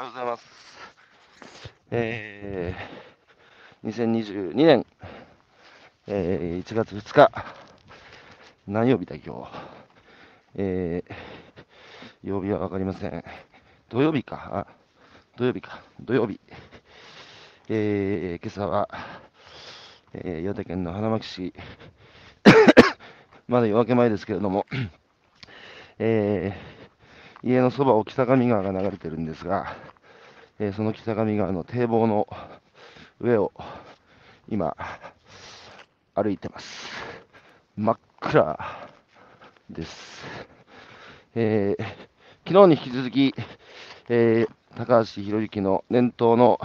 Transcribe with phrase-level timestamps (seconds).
[0.00, 0.44] はようございます。
[1.90, 4.86] えー、2022年、
[6.06, 7.30] えー、1月2日、
[8.66, 9.50] 何曜日だ、今日？
[10.54, 13.24] えー、曜日は分かりません。
[13.90, 14.72] 土曜日か、あ
[15.36, 16.40] 土曜日か、土曜日。
[17.68, 18.88] えー、今朝は、
[20.14, 21.52] えー、岩手県の花巻市、
[23.48, 24.64] まだ夜明け前ですけれども、
[25.98, 29.89] えー、家のそばを北上川が流れてるんですが、
[30.62, 32.28] えー、その北上川の堤防の
[33.18, 33.50] 上を
[34.50, 34.76] 今、
[36.14, 36.86] 歩いてます。
[37.78, 38.58] 真っ暗
[39.70, 40.22] です。
[41.34, 41.84] えー、
[42.46, 43.34] 昨日に引き続き、
[44.10, 46.60] えー、高橋宏之の年頭の、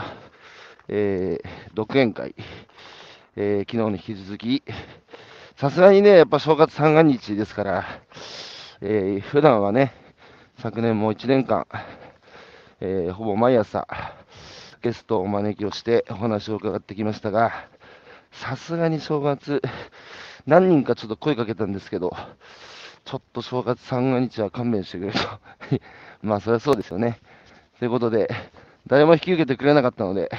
[0.90, 2.36] えー、独演会、
[3.38, 4.62] えー、昨日に引き続き、
[5.56, 7.86] さすがにね、やっぱ正月三が日ですから、
[8.82, 9.94] えー、普段はね、
[10.58, 11.66] 昨年も1年間、
[12.82, 13.88] えー、ほぼ毎朝、
[14.82, 17.68] ゲストをお招きをしてお話を伺ってきましたが、
[18.32, 19.62] さすがに正月、
[20.46, 22.16] 何人かちょっと声かけたんですけど、
[23.06, 25.20] ちょっと正月三が日は勘弁してくれと。
[26.22, 27.20] まあ、そりゃそうですよね。
[27.80, 28.30] ということで、
[28.88, 30.30] 誰も引き受けてくれなかったので、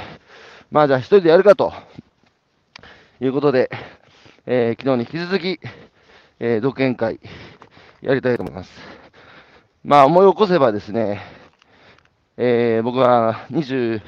[0.71, 1.73] まあ、じゃあ一人でやるかと
[3.21, 3.71] いうことで、
[4.45, 5.59] えー、昨日に引き続き、
[6.39, 7.19] えー、独演会
[8.03, 8.71] やりたいと思います。
[9.85, 11.23] まあ、思い起こせばですね、
[12.39, 14.03] えー、僕は28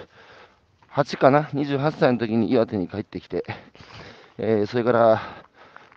[1.16, 3.42] かな、28歳の時に岩手に帰ってきて、
[4.36, 5.22] えー、それから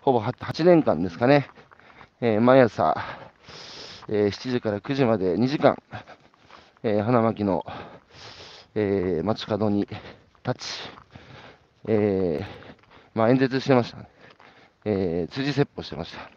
[0.01, 1.49] ほぼ 8, 年間ですかね、
[2.21, 2.95] えー、毎朝、
[4.07, 5.77] えー、7時から9時まで2時間、
[6.83, 7.65] えー、花巻の、
[8.75, 9.89] えー、街角に
[10.47, 10.79] 立ち、
[11.89, 12.45] え
[13.13, 14.07] まあ、演説してました、ね。
[14.85, 16.31] え、辻説法してました。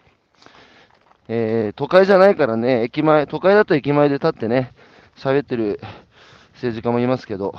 [1.29, 4.75] えー、都会じゃないからね、駅前、都会だと駅前で立ってね、
[5.17, 5.81] 喋ってる
[6.55, 7.55] 政治家もいますけど、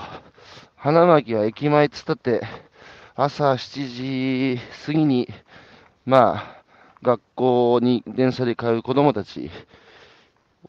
[0.75, 2.41] 花巻は駅前つったって、
[3.15, 5.29] 朝7時過ぎに、
[6.05, 6.63] まあ、
[7.01, 9.49] 学校に電車で通う子供たち、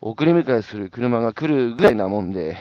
[0.00, 2.56] 送り迎えする車が来るぐらいなもんで、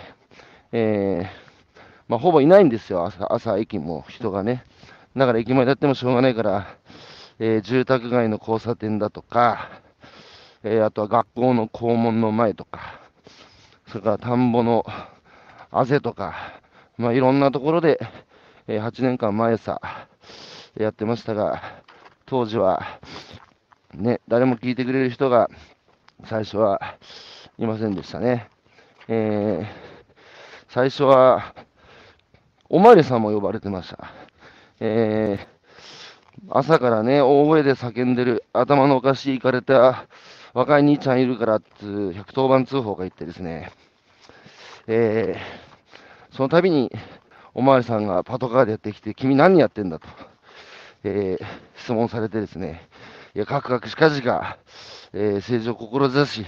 [0.71, 4.63] えー、まあ、ほぼいないんですよ、朝、朝駅も人がね。
[5.15, 6.67] だから駅前だってもしょうがないから、
[7.39, 9.69] えー、住宅街の交差点だとか、
[10.63, 13.04] えー、あとは学校の校門の前とか、
[13.87, 14.85] それから田んぼの
[15.71, 16.61] あぜとか、
[16.97, 17.99] まあ、いろんなところで、
[18.67, 19.81] えー、8年間毎朝
[20.75, 21.61] やってましたが、
[22.25, 22.99] 当時は、
[23.93, 25.49] ね、誰も聞いてくれる人が
[26.25, 26.97] 最初は
[27.57, 28.49] いませんでしたね。
[29.07, 29.65] えー、
[30.69, 31.53] 最初は、
[32.69, 34.11] おまりさんも呼ばれてました。
[34.79, 35.55] えー
[36.49, 40.05] 朝からね、大声で叫んでる、頭のおかしいいかれた
[40.55, 43.73] 若い兄ちゃんいるからって110番通報が言ってですね、
[44.87, 46.89] えー、その度に
[47.53, 50.07] おまわりさんがパトカーでやってきて、君何やってんだと、
[51.03, 51.45] えー、
[51.75, 52.87] 質問されてですね、
[53.35, 54.57] いや、かくかくしかじか、
[55.11, 56.45] えー、政治を志し、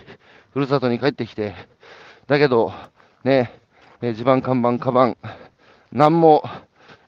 [0.54, 1.54] ふるさとに帰ってきて、
[2.28, 2.72] だけど、
[3.26, 3.60] ね、
[4.02, 5.18] え地盤、看板、カバン、
[5.92, 6.44] 何も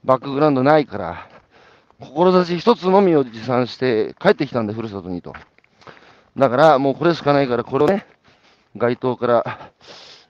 [0.03, 1.29] バックグラウンドないから、
[2.01, 5.33] 志一つのみを持参して帰ってきたんで、ふるさとにと。
[6.39, 8.05] だから、もうこれしかないから、これをね、
[8.77, 9.72] 街頭から、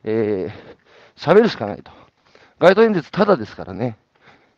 [0.03, 1.91] えー、喋るしかないと。
[2.57, 3.95] 街頭演説ただですからね。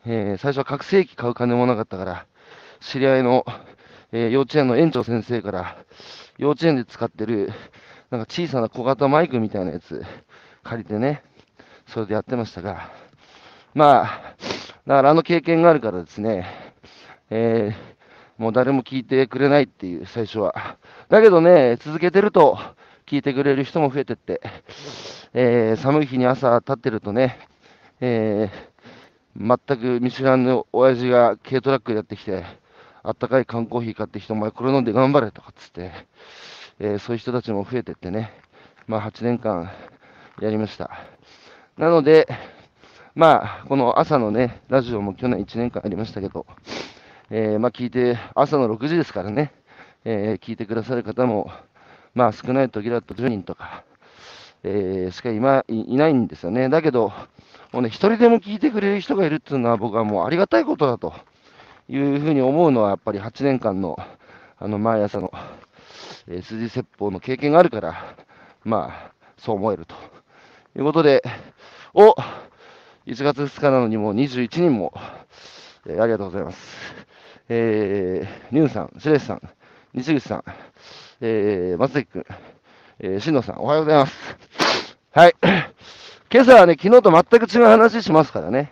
[0.06, 2.26] えー、最初は拡声器買う金もなかったから、
[2.80, 3.46] 知り合いの、
[4.14, 5.76] えー、幼稚園の園長先生から、
[6.38, 7.52] 幼稚園で使ってる、
[8.12, 10.06] なんか小さな小型マイクみたいなやつ
[10.64, 11.22] 借りてね、
[11.86, 12.90] それでやってましたが、
[13.74, 14.36] まあ、
[14.88, 16.48] だからあの経験があるからですね、
[17.30, 18.01] えー、
[18.38, 20.78] もう誰も聞いてくれないっていう、最初は。
[21.10, 22.58] だけどね、続けてると、
[23.06, 24.42] 聞いてくれる人も増えてって、
[25.34, 27.40] えー、寒い日に朝立ってるとね、
[28.00, 32.46] えー、全く見知らぬ親父が軽トラックやってきて、
[33.04, 35.92] あったかい缶コーヒー買ってきて、お前これ飲んで頑張れとかっつって、
[36.80, 38.32] えー、そういう人たちも増えてってね、
[38.88, 39.72] まあ8年間
[40.42, 40.92] やりました。
[41.78, 42.28] なので、
[43.14, 46.46] まあ、この朝のね、ラジオも去年1年間ありましたけど、
[47.34, 49.54] えー、まあ、聞いて、朝の6時ですからね、
[50.04, 51.50] えー、聞いてくださる方も、
[52.14, 53.86] まあ、少ない時だと10人とか、
[54.64, 56.68] えー、しか今いないんですよね。
[56.68, 57.14] だけど、
[57.72, 61.14] もうね、一人でも聞いてくれる人がいるっていうのは僕はもうありがたいことだと
[61.88, 63.98] いうふうに思うのは、やっぱり8年間の、
[64.60, 65.32] あの、毎朝の、
[66.28, 68.14] えー、筋説法の経験があるから、
[68.66, 69.96] まあ、そう思えると
[70.78, 71.24] いうことで、
[71.94, 72.14] お
[73.06, 74.94] 1月2日なのにもう21人も、
[75.88, 77.11] えー、ありがとうございます。
[77.54, 79.42] えー、ニューさん、シレスさん、
[79.94, 80.44] 西口さん、
[81.20, 82.26] えー、松崎君、
[83.00, 84.98] えー、しんのさん、おはようございます。
[85.12, 85.36] はい。
[86.32, 88.72] 今朝はね、昨日と全く違う話しますからね。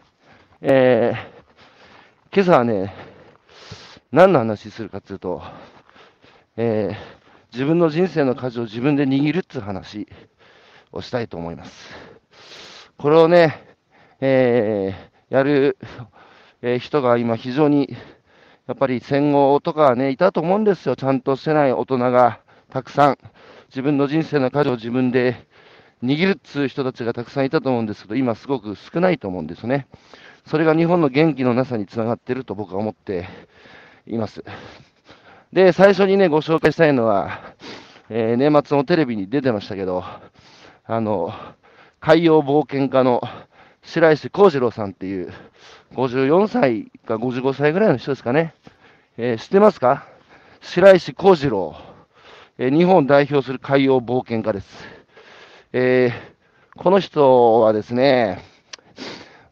[0.62, 2.96] えー、今朝はね、
[4.14, 5.44] 何の話するかというと、
[6.56, 6.98] えー、
[7.52, 10.08] 自分の人生の舵を自分で握るっていう話
[10.94, 11.94] をしたいと思います。
[12.98, 13.62] これをね、
[14.22, 15.78] えー、やる、
[16.62, 17.94] えー、人が今非常に、
[18.70, 20.96] やっぱり戦後とかはね、いたと思うんですよ。
[20.96, 22.40] ちゃんとしてない大人が
[22.70, 23.18] たくさん、
[23.70, 25.48] 自分の人生の舵を自分で
[26.04, 29.88] 握るっつう人たちがたくさんいたと思うんですけど、今すごく少ないと思うんですね。
[30.46, 33.28] それが日本の元気のなさにつながってると僕は思って
[34.06, 34.44] います。
[35.52, 37.56] で、最初にね、ご紹介したいのは、
[38.12, 40.04] えー、年末のテレビに出てましたけど、
[40.86, 41.34] あの、
[42.00, 43.20] 海洋冒険家の
[43.82, 45.34] 白石幸次郎さんっていう、
[45.94, 48.54] 54歳か55歳ぐらいの人ですかね。
[49.18, 50.06] えー、知ってますか？
[50.62, 51.76] 白石幸次郎、
[52.58, 54.68] えー、日本を代表する海洋冒険家です。
[55.74, 58.44] えー、この人はですね、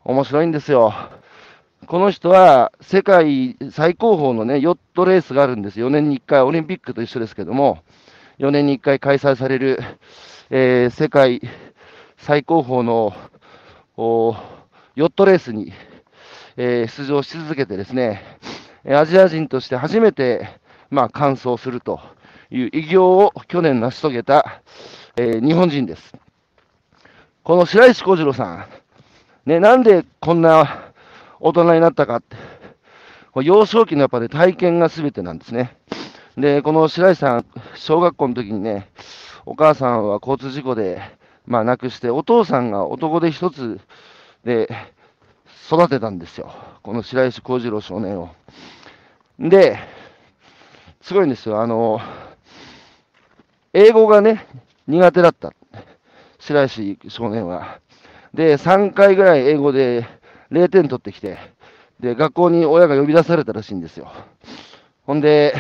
[0.04, 0.94] 面白いんですよ。
[1.86, 5.80] この人は世界最高峰のね、ヨットレースがあるんです。
[5.80, 7.80] 4年に1回、オリンピックと一緒ですけども、
[8.40, 9.80] 4年に1回開催される、
[10.50, 11.42] えー、世界
[12.18, 13.14] 最高峰の
[14.96, 15.72] ヨットレースに、
[16.60, 18.24] え、出場し続けてですね、
[18.84, 20.50] アジア人として初めて、
[20.90, 22.00] まあ、完走すると
[22.50, 24.64] いう偉業を去年成し遂げた、
[25.18, 26.16] え、日本人です。
[27.44, 28.68] この白石小次郎さ
[29.46, 30.92] ん、ね、なんでこんな
[31.40, 32.36] 大人になったかって、
[33.44, 35.78] 幼少期のやっぱり体験が全てなんですね。
[36.38, 37.46] で、この白石さん、
[37.76, 38.90] 小学校の時にね、
[39.46, 41.04] お母さんは交通事故で、
[41.46, 43.80] まあ、亡くして、お父さんが男で一つ
[44.44, 44.97] で
[45.68, 46.54] 育てたんですよ。
[46.82, 48.30] この白石幸次郎少年を。
[49.38, 49.78] で、
[51.02, 51.62] すごいんですよ。
[51.62, 52.00] あの、
[53.74, 54.48] 英語がね、
[54.88, 55.52] 苦手だった。
[56.40, 57.80] 白石少年は。
[58.34, 60.08] で、3回ぐらい英語で
[60.52, 61.38] 0点取ってきて、
[62.00, 64.10] で、学校に親が呼び出されたらしいんですよ。
[65.06, 65.54] ほんで、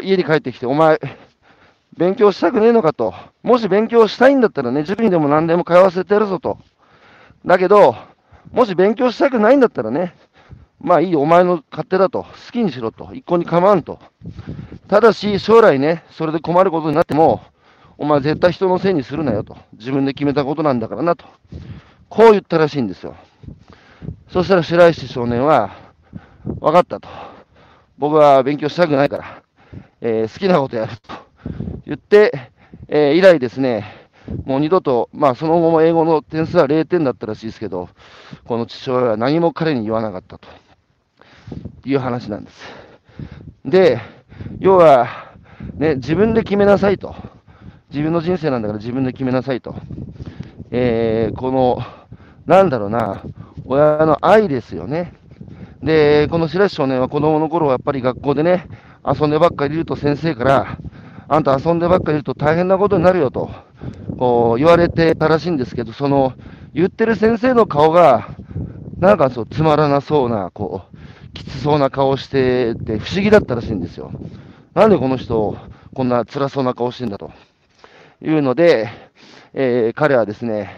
[0.00, 1.00] 家に帰ってきて、お前、
[1.96, 3.14] 勉強したくねえのかと。
[3.42, 6.58] もし勉強したいんだったらね、塾にでも何でも通わせてやるぞと。
[7.44, 7.94] だけど、
[8.52, 10.14] もし勉強したくないんだったらね、
[10.80, 12.22] まあいい、お前の勝手だと。
[12.22, 13.10] 好きにしろと。
[13.12, 13.98] 一向に構わんと。
[14.88, 17.42] ただし、将来ね、それで困ることになっても、
[17.98, 19.56] お前絶対人のせいにするなよと。
[19.72, 21.24] 自分で決めたことなんだからなと。
[22.08, 23.16] こう言ったらしいんですよ。
[24.28, 25.70] そしたら白石少年は、
[26.44, 27.08] 分かったと。
[27.98, 29.42] 僕は勉強したくないから、
[30.00, 31.14] えー、好きなことやると
[31.86, 32.50] 言って、
[32.88, 34.05] えー、以来ですね、
[34.44, 37.88] もう二度と、まあその後も英語の点数は0点だったらしいですけど、
[38.44, 40.48] この父親は何も彼に言わなかったと
[41.84, 42.60] いう話なんです。
[43.64, 44.00] で、
[44.58, 45.08] 要は、
[45.74, 47.14] ね、自分で決めなさいと。
[47.90, 49.74] 自分の人生なんだから自分で決めなさいと。
[50.70, 51.78] えー、この、
[52.46, 53.22] なんだろうな、
[53.64, 55.14] 親の愛ですよね。
[55.82, 58.66] で、この白石少年は子供の頃はやっぱり学校でね、
[59.04, 60.78] 遊んでばっかりいると先生から、
[61.28, 63.50] あんた遊んでばっかりいると大変なことになるよと、
[64.18, 66.34] こう言われてたらしいんですけど、その
[66.72, 68.28] 言ってる先生の顔が、
[68.98, 74.12] なんかそうつまらなそうな、こう、きつそうな顔してて不思議だったらしいんですよ。
[74.74, 75.56] なんでこの人、
[75.94, 77.32] こんな辛そうな顔してんだと
[78.22, 78.88] いうので、
[79.52, 80.76] えー、彼はですね、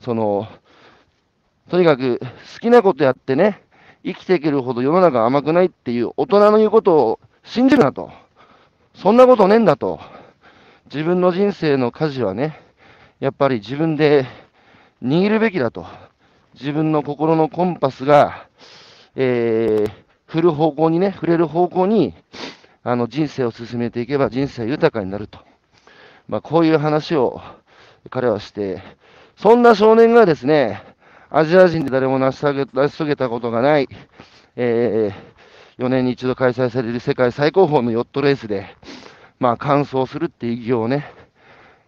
[0.00, 0.46] その、
[1.70, 2.26] とにかく好
[2.60, 3.62] きなことやってね、
[4.04, 8.10] 生きていけるほど世の中甘くないっていう大人の言うことを信じるなと。
[9.02, 9.98] そんなことねえんだと。
[10.84, 12.60] 自分の人生の舵はね、
[13.18, 14.26] やっぱり自分で
[15.02, 15.86] 握るべきだと。
[16.54, 18.46] 自分の心のコンパスが、
[19.16, 19.90] えー、
[20.26, 22.14] 振る方向にね、触れる方向に、
[22.84, 25.40] あの、人生を進めていけば人生豊かになると。
[26.28, 27.40] まあ、こういう話を
[28.08, 28.84] 彼はして、
[29.36, 30.80] そんな少年がですね、
[31.28, 33.88] アジア人で誰も成し遂げたことがない、
[34.54, 35.31] えー、
[35.78, 38.76] 4年に一度開催される世界最高峰のヨットレースで、
[39.38, 41.12] まあ、完走するっていう偉業をね、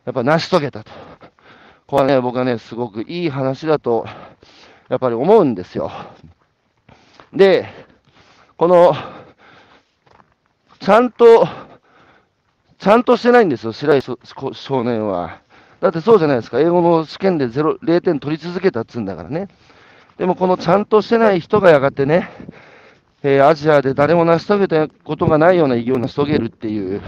[0.05, 0.91] やっぱ成し遂げたと。
[1.87, 4.07] これはね、僕はね、すごくいい話だと、
[4.89, 5.91] やっぱり思うんですよ。
[7.33, 7.69] で、
[8.57, 8.95] この、
[10.81, 11.47] ちゃんと、
[12.79, 15.41] ちゃんとしてないんですよ、白井少年は。
[15.81, 16.61] だってそうじゃないですか。
[16.61, 19.49] 英語の試験で0 0点取り続けたっつうんだからね。
[20.17, 22.31] でもこのちゃんとしてない人がやがてね、
[23.27, 27.01] えー、アジアで誰も成し遂げたことがないような偉業を成し遂げるっていう。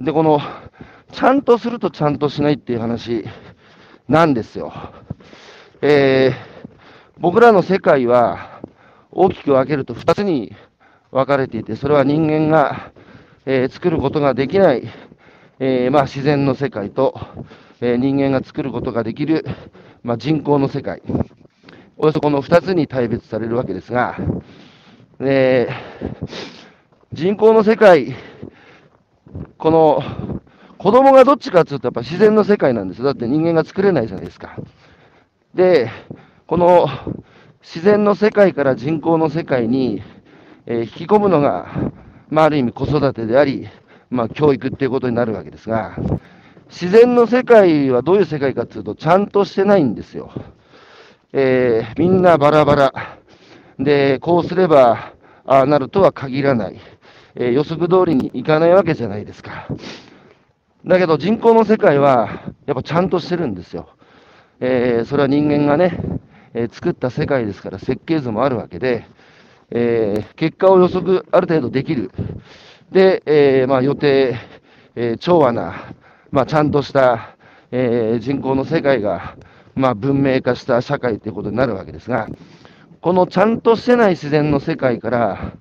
[0.00, 0.40] で、この、
[1.10, 3.24] ちゃんとするとちゃんとしないっていう話
[4.08, 4.72] なんですよ。
[5.82, 8.60] えー、僕らの世界は
[9.10, 10.54] 大きく分けると2つに
[11.10, 12.92] 分かれていて、それは人間が、
[13.46, 14.88] えー、作ることができない、
[15.58, 17.18] えー、まあ、自然の世界と、
[17.80, 19.44] えー、人間が作ることができる、
[20.04, 21.02] まあ、人口の世界、
[21.96, 24.16] およそこの2つに大別されるわけですが、
[25.20, 25.68] え、
[27.12, 28.14] 人口の世界、
[29.56, 30.02] この
[30.76, 33.04] 子供がどっちかっていうと、やっぱ自然の世界なんですよ。
[33.04, 34.56] だって人間が作れないじゃないですか。
[35.54, 35.90] で、
[36.46, 36.86] この
[37.62, 40.02] 自然の世界から人口の世界に、
[40.66, 41.66] え、引き込むのが、
[42.28, 43.68] まあ、ある意味子育てであり、
[44.10, 45.96] まあ、教育っていうことになるわけですが、
[46.68, 50.30] 自然の世界はどういう世界かっていうと、ちゃんとしてないんですよ。
[51.32, 53.18] えー、みんなバラバラ。
[53.78, 55.12] で、こうすれば、
[55.44, 56.80] ああなるとは限らない。
[57.36, 59.68] えー、予測通りにいかないわけじゃないですか。
[60.86, 63.88] だけど人口の世界は、やっぱちゃんとしてるんですよ。
[64.60, 65.98] えー、それは人間がね、
[66.54, 69.04] えー、作った世界ですから設計図もあるわけで、
[69.70, 72.10] えー、結果を予測ある程度できる。
[72.90, 74.36] で、えー、まあ、予定、
[74.94, 75.92] えー、調和な、
[76.30, 77.36] まあ、ちゃんとした、
[77.72, 79.36] えー、人口の世界が、
[79.74, 82.28] まあ、文明化した社会ということになるわけですが、
[83.06, 85.52] このちゃんとしてない自然の世界から、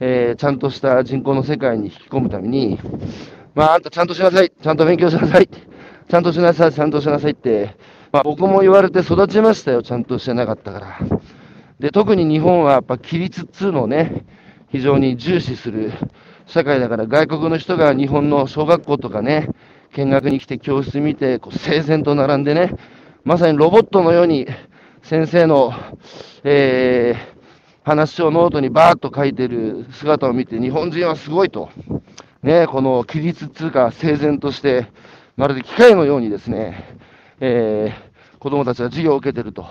[0.00, 2.78] えー、ちゃんとした人口の世界に引き込むために、
[3.54, 7.74] まあ、あんたちゃんとしなさい、ちゃんと勉強しなさい、ちゃんとしなさい、ちゃんとしなさいって、
[8.12, 10.98] まあ、僕も言われて育ちましたよ、ちゃんとしてなかったから。
[11.78, 14.26] で、特に日本はやっぱ規律っていうのをね、
[14.68, 15.92] 非常に重視する
[16.44, 19.48] 社会だから、外国の人が日本の小学校とかね、
[19.94, 22.74] 見学に来て教室見て、こう整然と並んでね、
[23.24, 24.46] まさにロボットのように
[25.00, 25.72] 先生の、
[26.42, 27.40] えー、
[27.84, 31.70] 話をノートにバーッと書いてる姿を見て、日本人はすごいと。
[32.42, 34.86] ね、この規律っつうか整然として、
[35.36, 36.98] まるで機械のようにですね、
[37.40, 39.66] えー、子供たちが授業を受けてると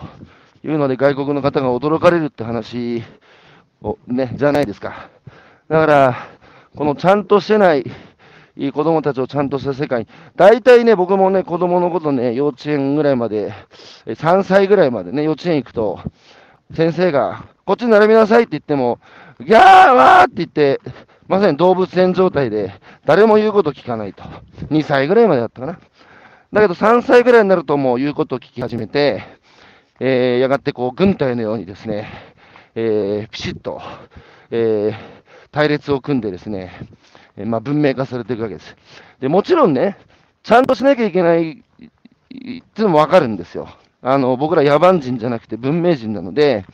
[0.64, 3.04] いうので、外国の方が驚かれるって話
[3.82, 5.10] をね、じゃないですか。
[5.68, 6.28] だから、
[6.76, 7.84] このちゃんとしてない
[8.74, 13.54] 子供たちをちゃんとした世界に大体ね、僕もね、子供のことね、幼稚園ぐらいまで、
[14.06, 16.00] 3歳ぐらいまでね、幼稚園行くと、
[16.74, 19.00] 先生が、こっちに並びなさいって言っても、
[19.40, 20.80] ギャーわーって言って、
[21.28, 22.74] まさに動物園状態で、
[23.06, 24.24] 誰も言うこと聞かないと。
[24.70, 25.80] 2歳ぐらいまでだったかな。
[26.52, 29.24] だけど3歳ぐらいになるともう言うことを聞き始めて、
[30.00, 32.10] えー、やがてこう軍隊のようにですね、
[32.74, 33.82] えー、ピシッと、
[34.50, 34.94] えー、
[35.52, 36.72] 隊列を組んでですね、
[37.38, 38.76] えまあ、文明化されていくわけです。
[39.20, 39.98] で、もちろんね、
[40.42, 43.70] ちゃんとしなきゃいけないっていうのもわかるんですよ。
[44.02, 46.66] あの、僕ら野蛮人じゃなくて文明人なので、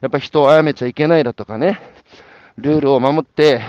[0.00, 1.80] やっぱ人を殺めちゃいけないだとかね、
[2.58, 3.62] ルールを守って、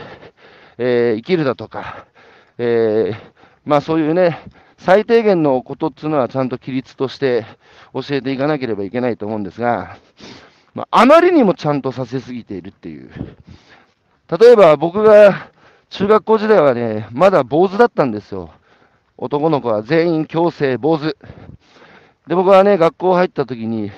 [0.78, 2.06] えー、生きるだとか、
[2.58, 3.16] えー、
[3.66, 4.40] まあそういうね、
[4.78, 7.46] 最低限のことっていうのはちゃんと規律として
[7.94, 9.98] 教えていかなければいけないと思うんですが、
[10.76, 13.10] まあ、あまりにもちゃんとさせすぎているっていう。
[14.40, 15.50] 例えば僕が
[15.90, 18.52] 中学校時代はね、まだ坊主だったんですよ。
[19.18, 21.18] 男の子は全員強制坊主。
[22.28, 23.92] で、僕はね、学校入った時に、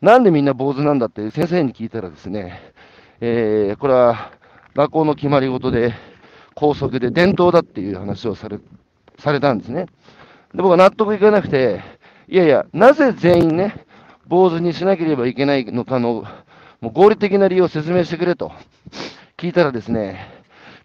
[0.00, 2.60] なんでみんな坊主なんだって先生に聞いたらですね、
[3.20, 4.32] えー、これは
[4.74, 5.94] 学校の決まり事で、
[6.54, 8.58] 校則で伝統だっていう話をされ、
[9.18, 9.86] されたんですね。
[10.54, 11.82] で、僕は納得いかなくて、
[12.28, 13.84] いやいや、なぜ全員ね、
[14.26, 16.24] 坊主にしなければいけないのかの、
[16.80, 18.52] もう合理的な理由を説明してくれと。
[19.36, 20.30] 聞いたらですね、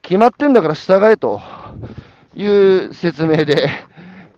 [0.01, 1.41] 決まってんだから従えと
[2.35, 3.69] いう説明で、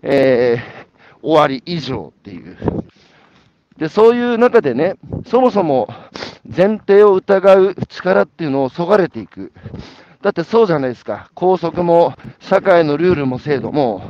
[0.04, 0.83] えー、
[1.24, 2.58] 終わり以上っていう。
[3.78, 5.88] で、そういう中でね、そもそも
[6.46, 9.52] 前提を疑う力っていうのをそがれていく。
[10.22, 11.32] だってそうじゃないですか。
[11.34, 14.04] 校則も社会のルールも制度も、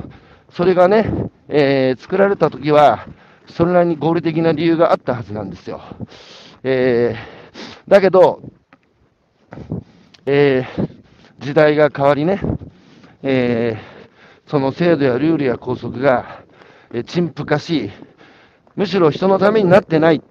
[0.51, 1.09] それがね、
[1.47, 3.07] えー、作られた時は、
[3.47, 5.81] それなりに合理的な理由があったはずなんですよ。
[6.63, 8.41] えー、だけど、
[10.25, 10.89] えー、
[11.39, 12.39] 時代が変わりね、
[13.23, 16.42] えー、その制度やルールや校則が、
[16.93, 17.89] え、陳腐化し、
[18.75, 20.21] むしろ人のためになってないっ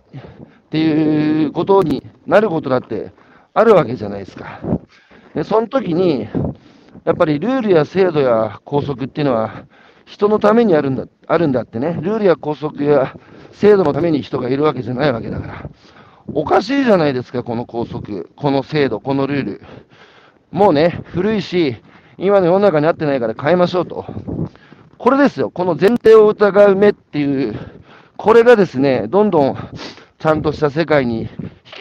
[0.70, 3.12] ていうことになることだって
[3.52, 4.60] あるわけじゃないですか。
[5.34, 6.28] で、その時に、
[7.04, 9.64] やっぱりルールや制度や校則っていうのは
[10.04, 13.16] 人のためにあるんだ、あるんだってね、ルールや校則や
[13.50, 15.70] 制度のために人がいるわけじゃないわけだから。
[16.32, 19.62] おかしいじゃないですか、この校則、この制度、このルール。
[20.52, 21.76] もうね、古いし、
[22.18, 24.06] 今の世の中に合ってないから変えましょうと。
[25.02, 27.58] これですよ、この前提を疑う目っていう、
[28.16, 29.56] これがですね、どんどん
[30.20, 31.30] ちゃんとした世界に引き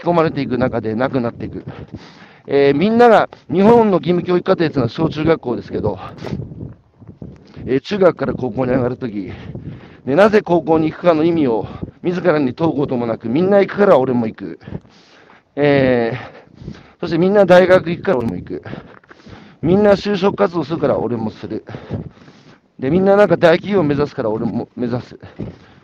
[0.01, 1.63] 込まれていく中でなくなっていく。
[2.47, 5.99] えー、みんなが、日本の義務教育課程っていうのは小中学校ですけど、
[7.67, 9.31] えー、中学から高校に上がるとき、
[10.03, 11.67] で、なぜ高校に行くかの意味を
[12.01, 14.59] 自らに問うこともなく、みんな行くから俺も行く。
[15.55, 18.63] えー、そしてみんな大学行くから俺も行く。
[19.61, 21.63] みんな就職活動するから俺もする。
[22.81, 25.19] で、みんななんか大企業を目指すから俺も目指す。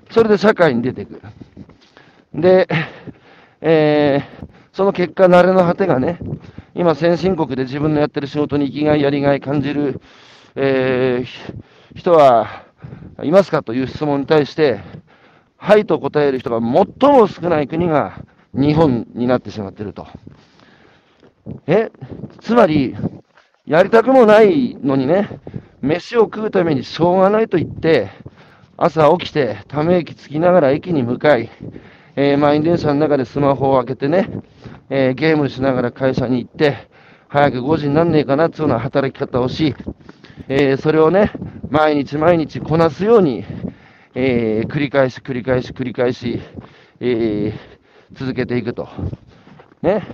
[0.10, 1.22] それで社会に出ていく。
[2.34, 2.68] で、
[3.62, 6.18] えー、その結果、慣れの果てがね、
[6.74, 10.02] 今、先進国で自分のやってる仕事に生きがい、やりがい感じる、
[10.56, 12.66] えー、人は
[13.24, 14.80] いますかという質問に対して、
[15.56, 18.24] はいと答える人が最も少ない国が
[18.54, 20.08] 日本になってしまってると。
[21.68, 21.92] え
[22.42, 22.96] つまり、
[23.68, 25.42] やりたくもないのにね、
[25.82, 28.10] 飯を食うためにしょうがないと言って、
[28.78, 31.50] 朝起きて、ため息つきながら駅に向かい、
[32.16, 34.30] えー、満員電車の中でスマホを開けてね、
[34.90, 36.88] えー、ゲームしながら会社に行って、
[37.28, 39.76] 早く5時になんねえかなっていうような働き方をし、
[40.48, 41.34] えー、それをね、
[41.70, 43.44] 毎日毎日こなすように、
[44.16, 46.40] えー、繰り返し繰り返し繰り返し、
[47.02, 48.88] えー、続けていくと。
[49.82, 50.08] ね。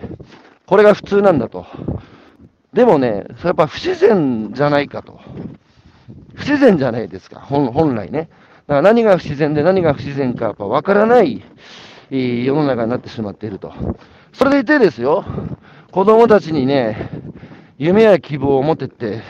[0.65, 1.67] これが普通なんだと。
[2.73, 5.19] でもね、やっぱ不自然じゃないかと。
[6.33, 8.29] 不自然じゃないですか、本来ね。
[8.67, 11.43] だから何が不自然で何が不自然かやっぱ分からない、
[12.09, 13.73] 世の中になってしまっていると。
[14.33, 15.23] それでいてですよ、
[15.91, 17.09] 子供たちにね、
[17.77, 19.21] 夢や希望を持てって、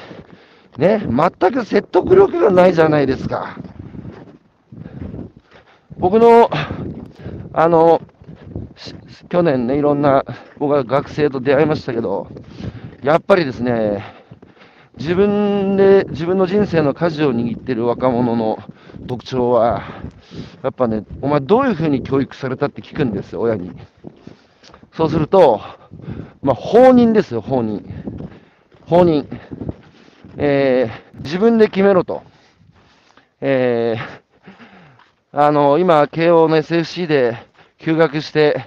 [0.78, 3.58] ね、全く説得力がないじゃないですか。
[5.98, 6.50] 僕の、
[7.54, 8.02] あの、
[9.30, 10.24] 去年ね、いろんな、
[10.58, 12.28] 僕は学生と出会いましたけど、
[13.04, 14.02] やっぱりですね、
[14.98, 18.58] 自分で、自分の人生の舵を握ってる若者の
[19.10, 19.84] 特徴は、
[20.64, 23.74] やっぱね、お前どういうふうに教育されたって聞くんですよ、親に。
[24.94, 25.60] そうすると、
[26.42, 27.84] まあ、放任ですよ、放任。
[28.86, 29.28] 放任。
[30.38, 32.24] えー、自分で決めろと。
[33.42, 37.38] えー、あの、今、慶応の SFC で
[37.80, 38.66] 休学して、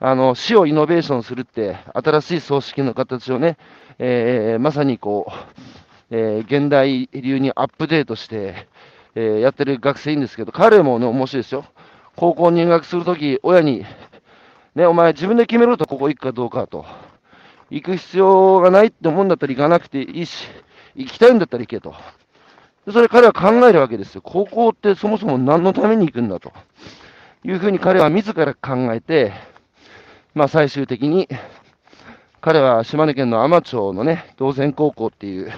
[0.00, 3.56] あの、死をイノベーションするって、新しい葬式の形をね、
[3.98, 8.68] えー、まさにこう、えー、現代流にアップデートして、
[9.16, 11.64] えー、やってる学生いいんですけど、彼もね、面白いですよ。
[12.14, 13.84] 高校入学するとき、親に、
[14.76, 16.86] ね、お前自分で決めろと、ここ行くかどうかと。
[17.70, 20.46] 行く必要がないって思うんだったら行かなくていいし、
[20.94, 21.94] 行きたいんだったら行けと。
[22.90, 24.22] それ彼は考えるわけですよ。
[24.22, 26.52] 高校ってそもそも何のために行くんだと。
[27.44, 29.32] いうふうに彼は自ら考えて、
[30.34, 31.28] まあ最終的に、
[32.40, 35.52] 彼は島根県の海士町のね、道前高校っていう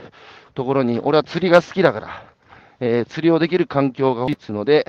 [0.54, 2.24] ところに、俺は釣りが好きだから、
[2.80, 4.86] えー、釣りをできる環境が欲しいので、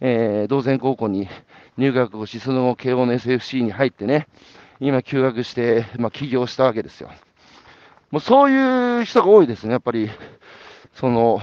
[0.00, 1.28] えー、道前高校に
[1.78, 4.28] 入学をし、その後、慶応の SFC に入ってね、
[4.80, 7.10] 今休学して、まあ、起業したわけですよ。
[8.10, 10.10] もうそういう人が多いですね、やっぱり。
[10.94, 11.40] その、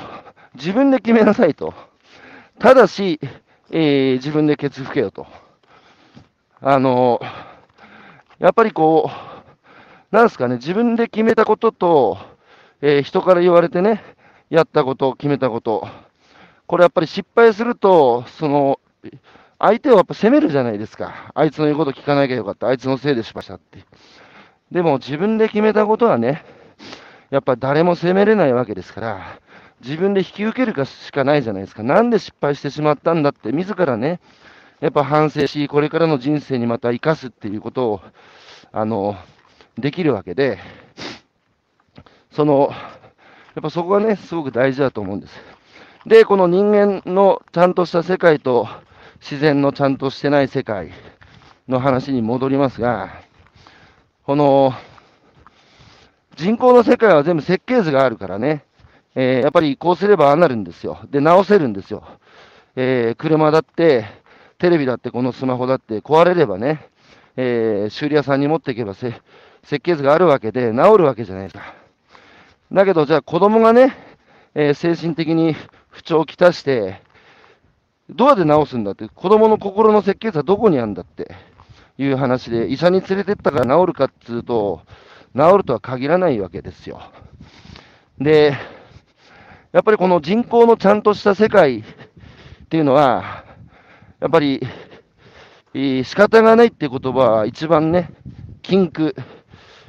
[0.55, 1.73] 自分で決めなさいと。
[2.59, 3.19] ただし、
[3.71, 5.25] えー、自分でケツ吹けよと。
[6.61, 7.19] あの、
[8.41, 9.11] やっぱりこ
[10.11, 12.17] う、なんですかね、自分で決めたことと、
[12.81, 14.03] えー、人から言われてね、
[14.49, 15.87] やったこと、決めたこと。
[16.65, 18.79] これやっぱり失敗すると、その、
[19.59, 21.31] 相手をやっぱ責めるじゃないですか。
[21.35, 22.65] あいつの言うこと聞かなきゃよかった。
[22.65, 23.85] あいつのせいでしましたって。
[24.71, 26.43] でも自分で決めたことはね、
[27.29, 29.39] やっぱ誰も責めれないわけですから、
[29.81, 31.83] 自分で引き受けるかしかないじゃないですか。
[31.83, 34.19] なんで失敗してしまったんだって、自らね、
[34.81, 38.01] やっぱ反省し、これからの人生にまた生かすっていうことを、
[38.71, 39.15] あの、
[39.77, 40.59] できるわけで、
[42.31, 42.71] その、
[43.55, 45.33] やっぱそこがね、すごく大事だと思うんです。
[46.05, 48.67] で、この人間のちゃんとした世界と、
[49.21, 50.91] 自然のちゃんとしてない世界
[51.67, 53.21] の話に戻りますが、
[54.23, 54.73] この
[56.35, 58.65] 人口の世界は全部設計図があるからね、
[59.13, 60.99] えー、やっぱりこうすればああなるんですよ。
[61.11, 62.03] で、直せるんですよ。
[62.75, 64.20] えー、車だって、
[64.61, 66.87] テレビだってこのスマホだって壊れればね、
[67.35, 69.19] えー、修理屋さんに持っていけば設
[69.81, 71.73] 計図があるわけで治るわけじゃないですか。
[72.71, 73.97] だけど、じゃあ子供がね、
[74.53, 75.55] え精神的に
[75.89, 77.01] 不調をきたして、
[78.11, 81.35] どうやって治すんだって、子供の心の設計図はどこにあるんだって
[81.97, 84.81] いう話で、医者に連れてったから治るかっつうと、
[85.35, 87.01] 治るとは限らないわけですよ。
[88.19, 88.55] で、
[89.71, 91.83] やっぱりこの人口のちゃんとした世界っ
[92.69, 93.49] ていうのは、
[94.21, 94.61] やっぱり、
[95.73, 98.11] 仕方がないって言葉は一番ね、
[98.61, 99.15] 禁句、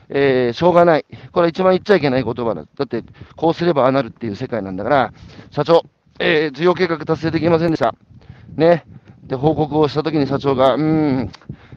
[0.08, 1.04] えー、しょうがない。
[1.32, 2.64] これは一番言っちゃいけない言葉だ。
[2.64, 3.04] だって、
[3.36, 5.12] こうすればああなるっていう世界なんだから、
[5.50, 5.82] 社長、
[6.18, 7.94] えー、事業計画達成できませんでした。
[8.56, 8.86] ね。
[9.24, 11.32] で、報告をしたときに社長が、うーん、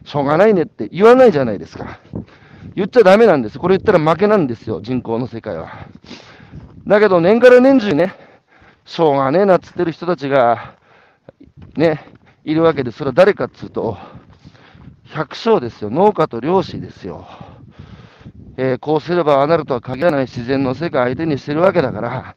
[0.05, 1.99] しょうがないねって言わないじゃないですか。
[2.73, 3.59] 言っちゃダメなんです。
[3.59, 5.87] これ言ったら負けなんですよ、人口の世界は。
[6.87, 8.15] だけど、年から年中ね、
[8.85, 10.75] しょうがねえなっつってる人たちが、
[11.75, 12.14] ね、
[12.45, 13.97] いるわけで、それは誰かっつうと、
[15.05, 15.89] 百姓ですよ。
[15.89, 17.27] 農家と漁師ですよ。
[18.57, 22.35] えー、こうすればああなるとは限らない自然の世界相手にしてるわけだから、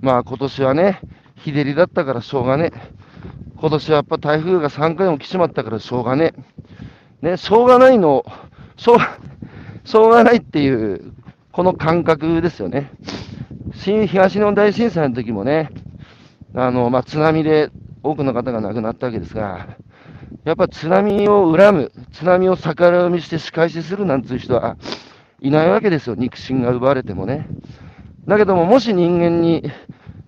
[0.00, 1.00] まあ今年はね、
[1.36, 2.72] 日照りだったからしょうがね。
[3.60, 6.32] 今年はやっぱ台風が3回も来ちまったからしょうがね。
[7.20, 8.24] ね、しょうがないの、
[8.76, 9.18] しょうが、
[9.84, 11.12] しょうがないっていう、
[11.52, 12.90] この感覚ですよね。
[13.74, 15.70] 新東日本大震災の時もね、
[16.54, 17.70] あの、まあ、津波で
[18.02, 19.76] 多くの方が亡くなったわけですが、
[20.44, 24.76] やっぱ津波を恨む、津波を逆恨みして仕返しするなんていう人は
[25.40, 27.46] いないわけですよ、肉親が奪われてもね。
[28.26, 29.70] だけども、もし人間に、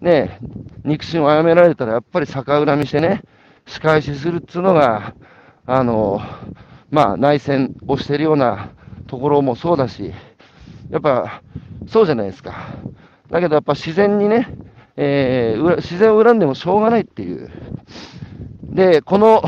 [0.01, 0.39] ね、
[0.85, 3.23] 肉親を殺められたら、やっぱり逆恨みしてね、
[3.67, 5.15] 仕返しするっていうのが、
[5.67, 6.21] あの、
[6.91, 8.71] まあ、内戦をしてるような
[9.07, 10.13] ところもそうだし、
[10.91, 11.43] やっぱ、
[11.87, 12.55] そうじゃないですか。
[13.31, 14.49] だけどやっぱ自然にね、
[14.97, 17.51] えー、自然を恨んでもしょうがないっていう。
[18.63, 19.43] で、この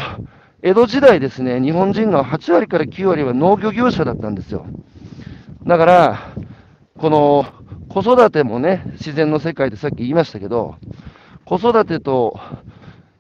[0.63, 4.67] 江戸時代ですね、日本人の8割から9割は農業業者だったんですよ。
[5.65, 6.19] だから、
[6.99, 7.47] この
[7.89, 10.77] 子育てもね、自然の世界でさっき言いましたけど、
[11.45, 12.41] 子育てと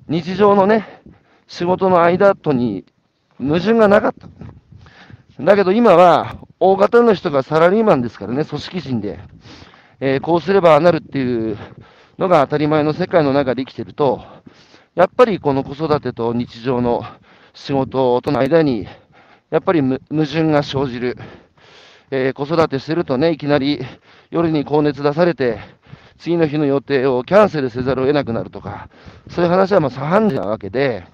[0.08, 1.02] 日常のね、
[1.46, 2.84] 仕事の間とに
[3.38, 4.28] 矛盾がなかった。
[5.42, 9.20] だけど今は、大型の人がサラリーマンですからね、組織人で。
[10.00, 11.56] えー、こうすればなるっていう
[12.18, 14.22] のが当たり前の世界の中で生きてると、
[14.94, 17.04] やっぱりこの子育てと日常の
[17.54, 18.86] 仕事との間に、
[19.50, 21.16] やっぱり矛盾が生じる。
[22.10, 23.84] えー、子育てしてるとね、いきなり
[24.30, 25.58] 夜に高熱出されて、
[26.18, 28.88] 次の日の予定をキャンセルせざるを得なくなるとか、
[29.28, 31.04] そういう話はまあ左半時なわけで、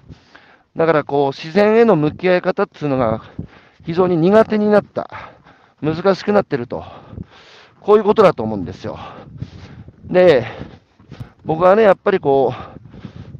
[0.75, 3.23] だからこう、自然への向き合い方っていうのが
[3.85, 5.09] 非常に苦手になった。
[5.81, 6.83] 難しくなってると。
[7.81, 8.97] こういうことだと思うんですよ。
[10.05, 10.45] で、
[11.45, 12.53] 僕はね、やっぱりこ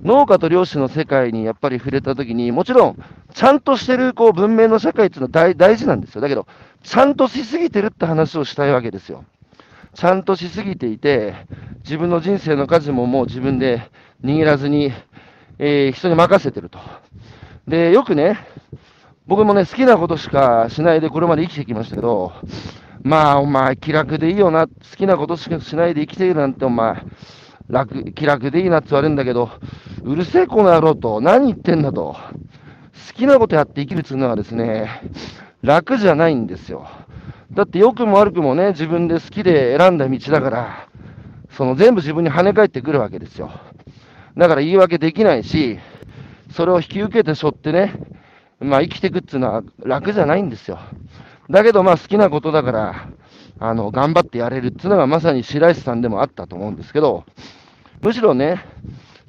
[0.04, 6.22] う、農家と漁師の世界にやっぱり触れたときに、もちろん、ちゃんとしてるこう文明の社会っていうのは大大事なんですよ。
[6.22, 6.46] だけど、
[6.84, 9.24] ちゃんとしすぎてるって話をしたいわけですよ。
[9.94, 11.36] ちゃんとしすぎていて、
[11.84, 13.90] 自分の人生の舵ももう自分で
[14.24, 14.92] 握らずに、
[15.60, 16.80] えー、人に任せてると。
[17.68, 18.40] で、よくね、
[19.26, 22.34] 僕もね、好きなことしかしないでこれまで生きてきましたけど、
[23.04, 27.02] まあ、お前、気楽でいいよな、好きなことしかしないで生きているなんて、お前、
[27.70, 29.50] 楽、気楽でいいなって言われるんだけど、
[30.04, 32.16] うるせえこの野郎と、何言ってんだと。
[33.08, 35.02] 好きなことやって生きるっていうのはですね、
[35.62, 36.88] 楽じゃないんですよ。
[37.52, 40.88] だって良くも悪くもね、自分で好きで選んだ道だから、
[41.52, 43.52] その全部自分に跳ね返ってくるわけですよ。
[44.36, 45.80] だから言い訳できないし、
[46.52, 47.94] それを引き受けて背負ってね、
[48.60, 50.80] まあ生きていくっていうのは楽じゃないんですよ。
[51.50, 53.08] だけどまあ好きなことだから、
[53.60, 57.24] あの、頑張ってやれるっていうのがまさに白石さんでもあったと思うんですけど、
[58.02, 58.66] むしろね、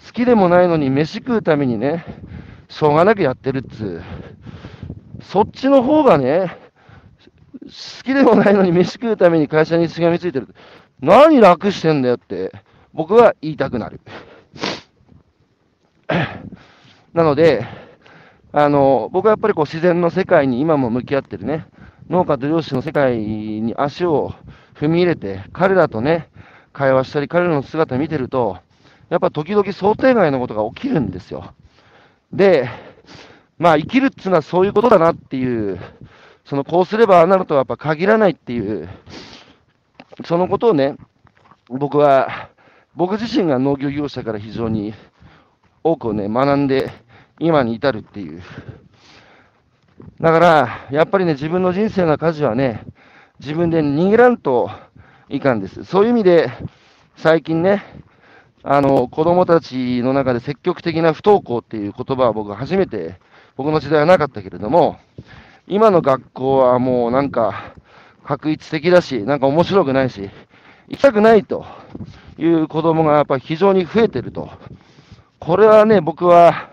[0.07, 2.05] 好きでもないのに飯食うためにね、
[2.69, 4.03] しょうがなくやってるっつう、
[5.23, 6.59] そっちの方がね、
[7.65, 10.55] 好きでもないのに飯食うために会社にしがみついてる。
[11.01, 12.53] 何楽してんだよって、
[12.93, 14.01] 僕は言いたくなる。
[17.13, 17.65] なので、
[18.53, 21.67] あの、僕はやっぱりこう自然の世界に今も向き合ってるね、
[22.09, 24.35] 農家と漁師の世界に足を
[24.75, 26.29] 踏み入れて、彼らとね、
[26.73, 28.59] 会話したり、彼らの姿見てると、
[29.09, 31.55] やっぱ時々想定外のことが起きるんですよ。
[32.33, 32.69] で、
[33.59, 35.79] まあ生きるっていうのはそういうことだなっていう、
[36.45, 38.89] そのこうすればああなるとはやっぱ限らないっていう、
[40.25, 40.97] そのことをね、
[41.69, 42.51] 僕は、
[42.95, 44.95] 僕自身が農業業者から非常に
[45.83, 46.91] 多くをね、学んで、
[47.39, 48.43] 今に至るっていう。
[50.21, 52.85] だから、やっぱりね、自分の人生の舵はね、
[53.41, 54.71] 自分で握らんと
[55.29, 55.85] いかんです。
[55.85, 56.51] そういう意味で、
[57.17, 57.83] 最近ね、
[58.63, 63.21] あの、子供たちの中で積極的な不登校っていう言葉は僕は初めて、
[63.57, 64.99] 僕の時代はなかったけれども、
[65.67, 67.75] 今の学校はもうなんか、
[68.25, 70.31] 確一的だし、なんか面白くないし、
[70.89, 71.67] 行きたくないと
[72.39, 74.51] いう子供がやっぱ非常に増えてると。
[75.39, 76.71] これはね、僕は、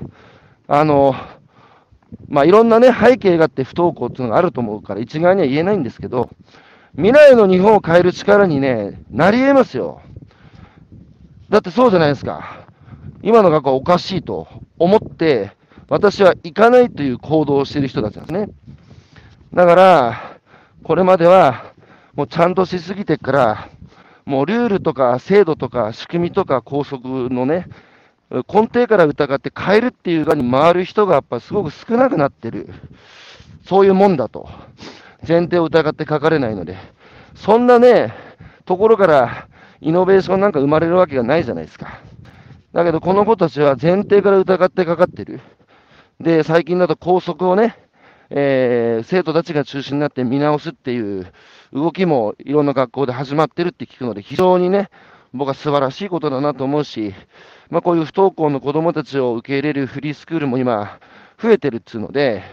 [0.67, 1.13] あの、
[2.28, 6.30] まあ、いろんなね、背景があって不登校っていうのがあると思うから、一概には言えないんですけど、
[6.95, 10.02] 未来の日本を変える力にね、なり得ますよ。
[11.50, 12.65] だってそうじゃないですか。
[13.24, 14.47] 今の学校はおかしいと
[14.78, 15.52] 思って、
[15.89, 18.50] 私は行かないという行動をしている人たちなんですね。
[19.54, 20.38] だから、
[20.84, 21.74] これまでは、
[22.13, 23.69] もうちゃんとしすぎてから、
[24.26, 27.67] もうルールとか制度とか仕組みとか拘束のね、
[28.48, 32.70] 根底から疑って変えるっていう側に回る人がやっぱすごく少なくなってる。
[33.65, 34.50] そういうもんだと。
[35.28, 36.78] 前提を疑って書かれないので。
[37.36, 38.13] そんなね、
[38.65, 39.48] ところから
[39.82, 42.00] イノベーションなんか生まれるわけがないじゃないですか。
[42.74, 45.41] だけどこの子たちは前提から疑ってかかってる。
[46.20, 47.78] で、最近だと校則をね、
[48.30, 51.32] えー、生徒たちが中心になって見直すっていう
[51.74, 54.89] 動きもいろんな学校で始まってるって聞くので、非常にね、
[55.34, 57.13] 僕は素晴らしいことだなと思うし、
[57.71, 60.99] まあ、こういう不登校の子どもたちを受け入れるフリースクールも今、
[61.41, 62.43] 増えてるっつうので、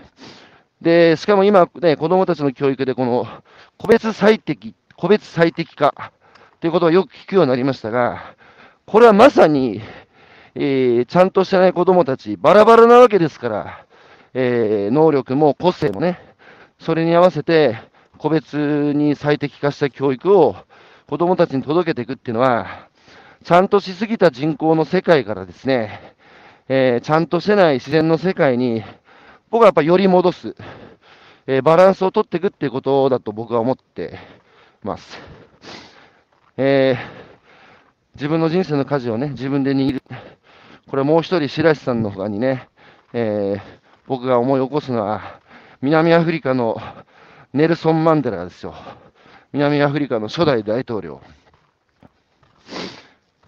[0.80, 3.26] で、しかも今ね、子どもたちの教育でこの
[3.78, 6.12] 個別最適、個別最適化
[6.60, 8.36] ということをよく聞くようになりましたが、
[8.86, 9.82] これはまさに、
[10.54, 13.86] えー、ちゃんとしてない子どもたち、バラバラなわけですから、
[14.34, 16.20] えー、能力も個性もね、
[16.78, 17.76] それに合わせて
[18.18, 20.54] 個別に最適化した教育を
[21.08, 22.87] 子どもたちに届けていくっていうのは、
[23.44, 26.14] ちゃんとしすぎた人口の世界からですね、
[26.68, 28.82] えー、ちゃんとしてない自然の世界に、
[29.50, 30.54] 僕はやっぱより戻す、
[31.46, 34.18] えー、バランスを取っていくっていうことだと僕は思って
[34.82, 35.18] ます。
[36.56, 40.02] えー、自分の人生の舵をね、自分で握る。
[40.88, 42.68] これもう一人、白石さんの他にね、
[43.12, 43.56] え
[44.06, 45.40] 僕が思い起こすのは、
[45.80, 46.80] 南アフリカの
[47.52, 48.74] ネルソン・マンデラですよ。
[49.52, 51.20] 南アフリカの初代大統領。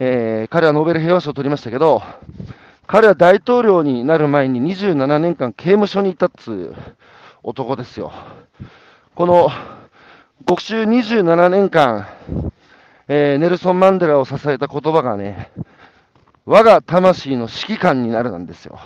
[0.03, 2.03] えー、彼はノーベル平和賞を取りましたけど、
[2.87, 6.75] 彼は大統領になる前に27年間刑務所にいたっつ
[7.43, 8.11] 男ですよ。
[9.15, 9.51] この
[10.47, 12.09] 獄中27年間、
[13.09, 15.51] えー、ネルソン・マンデラを支えた言葉がね、
[16.47, 18.81] 我が魂の指揮官になるなんですよ。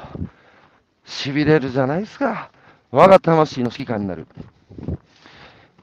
[1.06, 2.50] 痺れるじゃないですか。
[2.90, 4.26] 我が魂の指揮官になる。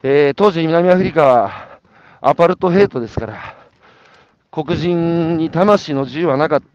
[0.02, 1.80] えー、当時南アフリカは
[2.20, 3.61] アパルトヘイトですから、
[4.54, 6.66] 黒人に魂の自由はなかった。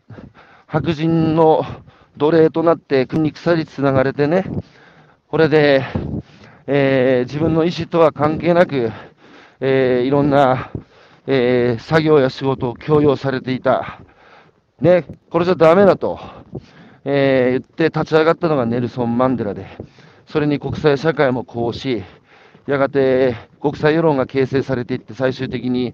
[0.65, 1.63] 白人の
[2.17, 4.45] 奴隷となって国に鎖つながれてね、
[5.27, 5.85] これで、
[6.65, 8.91] えー、自分の意思とは関係なく、
[9.59, 10.71] えー、いろんな、
[11.27, 14.01] えー、作業や仕事を強要されていた。
[14.81, 16.19] ね、これじゃダメだと、
[17.05, 19.67] え言って立ち上がったのがネルソン・マンデラで、
[20.25, 22.03] それに国際社会もこうし、
[22.65, 25.93] やがて国際世論が形成されていって、最終的に、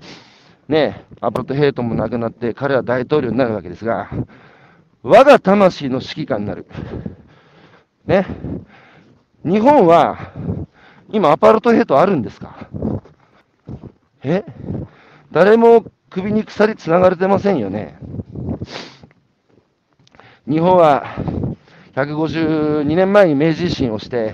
[0.74, 4.10] ね、アパルトヘイトもなくなって、彼は大統領になるわけですが、
[5.04, 6.66] 我が魂の指揮官になる。
[8.08, 8.26] ね。
[9.46, 10.32] 日本は、
[11.10, 12.70] 今アパルトヘイトあるんですか？
[14.24, 14.44] え？
[15.32, 18.00] 誰も首に鎖つながれてませんよね。
[20.48, 21.06] 日本は
[21.94, 24.34] 152年前に明治維新をして、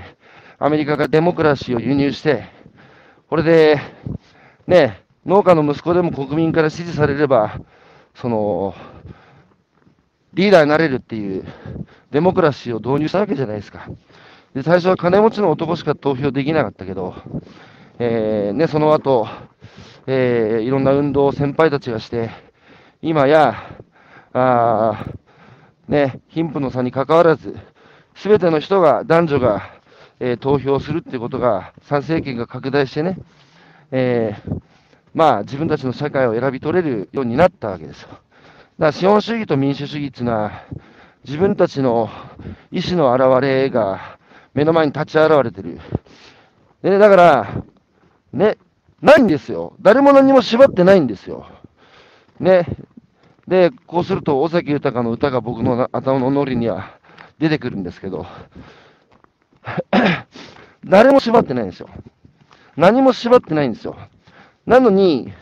[0.58, 2.46] アメリカがデモクラシーを輸入して、
[3.30, 3.82] これで、
[4.68, 7.60] ね、農家の息子でも国民から支持されれば、
[8.16, 8.74] その、
[10.34, 11.44] リーダーになれるっていう
[12.12, 13.88] デモクラシーを導入したわけじゃないですか。
[14.54, 17.16] で、最初は金持ちの男しか投票できなかったけど、
[18.00, 19.28] えー、ね、その後、
[20.08, 22.30] えー、いろんな運動を先輩たちがして、
[23.02, 23.56] 今や、
[24.34, 25.06] あ
[25.88, 27.56] ね、貧富の差に関わらず、
[28.16, 29.64] すべての人が、男女が、
[30.20, 33.18] えー、投票するっていうことが、参政権が拡大してね、
[33.92, 34.62] えー、
[35.14, 38.10] まあ、自分たちの社会を選び取れるようになったわけですよ。
[38.10, 38.22] だか
[38.78, 40.64] ら資本主義と民主主義っていうのは、
[41.26, 42.10] 自分たちの
[42.72, 44.18] 意思の表れが
[44.54, 45.80] 目の前に立ち現れてる。
[46.82, 47.64] で、だから、
[48.32, 48.58] ね、
[49.02, 49.74] ないんですよ。
[49.82, 51.48] 誰も何も縛ってないんですよ。
[52.40, 52.66] ね。
[53.48, 56.98] で、こうすると、尾崎豊の歌が僕の頭のノリには
[57.40, 58.26] 出てくるんですけど、
[60.86, 61.90] 誰も縛ってないんですよ。
[62.78, 63.98] 何も縛ってないんですよ。
[64.70, 65.34] なのに、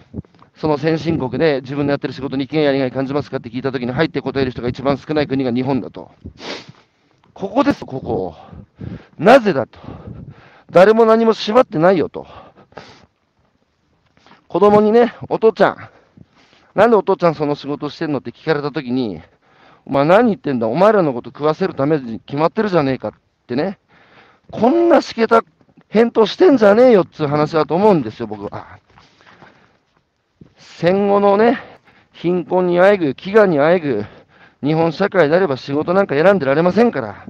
[0.55, 6.11] その先進国で自分のやってる仕事に意見やりがい感じますかって聞いたときに入って答える人が一番少ない国が日本だと。
[7.33, 8.35] ここです、ここ。
[9.19, 9.79] なぜだと。
[10.71, 12.25] 誰も何も縛ってないよと。
[14.47, 15.77] 子供にね、お父ちゃん、
[16.73, 19.21] なんでお父ちゃんその仕事してんのって聞かれたときに、
[19.85, 23.13] お前何言ってんだお前らのこと食わせるために決まってるじゃねえかっ
[23.45, 23.77] てね。
[24.51, 25.43] こんなしけた
[25.89, 28.79] 返答してんじゃねえよっていう話だと思うんですよ、僕は。
[30.79, 31.57] 戦後のね、
[32.13, 34.05] 貧困にあえぐ、飢餓にあえぐ、
[34.63, 37.25] 日本社会であれば仕事なんか選んでられませんから、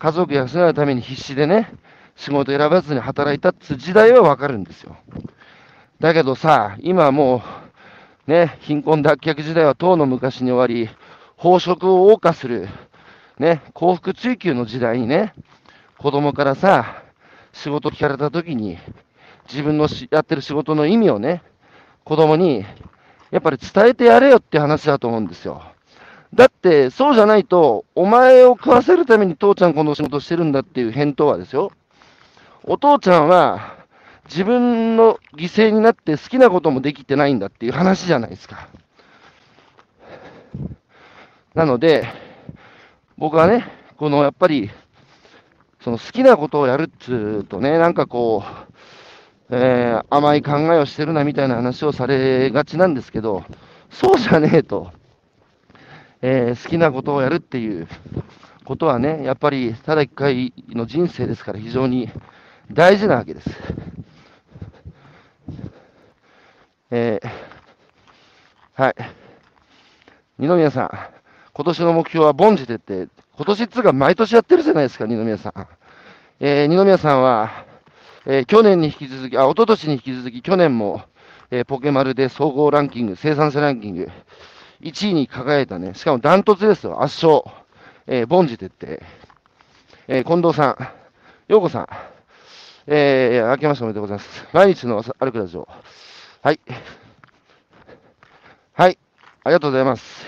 [0.00, 1.72] 家族養うために必死でね、
[2.16, 4.96] 仕事選ばずに働いたって時代はわかるんですよ。
[6.00, 7.44] だけどさ、今はも
[8.26, 10.90] う、ね、貧困脱却時代は当の昔に終わり、
[11.38, 12.68] 飽食を謳歌する、
[13.38, 15.34] ね、幸福追求の時代にね、
[15.98, 17.04] 子供からさ、
[17.52, 18.76] 仕事聞かれた時に、
[19.48, 21.44] 自分のやってる仕事の意味をね、
[22.04, 22.64] 子供に、
[23.30, 25.62] やっぱり伝えてやれよって話だと思うんですよ。
[26.34, 31.72] だって、そうじゃないと、お前を食わせるために父ちゃんこの仕事してるんだっていう返答はですよ。
[32.64, 33.76] お父ちゃんは、
[34.26, 38.68] 自分の犠牲になって好きなこともできてないんだっていう話じゃないですか。
[41.54, 42.06] なので、
[43.18, 43.66] 僕はね、
[43.98, 44.70] このやっぱり、
[45.82, 47.12] その好きなことをやるっつ
[47.42, 48.71] うとね、なんかこう、
[49.54, 53.44] えー、甘い考えをしてるなみたいな話をされがちなんですけど、
[53.90, 54.92] そうじゃねえと、
[56.22, 57.86] えー、好きなことをやるっていう
[58.64, 62.08] ことはね、やっぱりただ一回の人生ですから非常に
[62.72, 63.50] 大事なわけです。
[66.90, 68.94] えー、はい。
[70.38, 70.90] 二宮さん、
[71.52, 73.10] 今年の目標は凡事徹底。
[73.36, 75.52] 今年っつうか毎年やってるじゃないですか、二宮さん。
[76.40, 77.66] えー、二宮さんは、
[78.26, 81.02] えー、去年に引き続き、あ、一昨年に引き続き、去年も、
[81.50, 84.08] えー、ポケマルで総合ランキング、生産者ランキング、
[84.80, 87.42] 1位に輝いたね、しかもダントツですよ、圧勝。
[88.06, 89.00] えー、凡事徹底。
[90.08, 91.88] えー、近藤さん、ようこさん、
[92.86, 94.48] えー、明けましておめでとうございます。
[94.52, 95.68] 毎日の歩くラジオ。
[96.42, 96.60] はい。
[98.74, 98.98] はい。
[99.44, 100.26] ありがとうございます。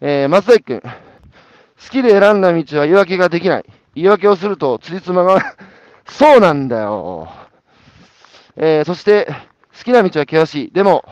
[0.00, 0.80] えー、松崎君。
[0.82, 0.90] 好
[1.90, 3.64] きで選んだ道は言い訳ができない。
[3.94, 5.56] 言い訳をすると、つりつまが
[6.10, 7.28] そうなんだよ。
[8.56, 9.26] えー、そして、
[9.76, 10.70] 好きな道は険しい。
[10.70, 11.04] でも、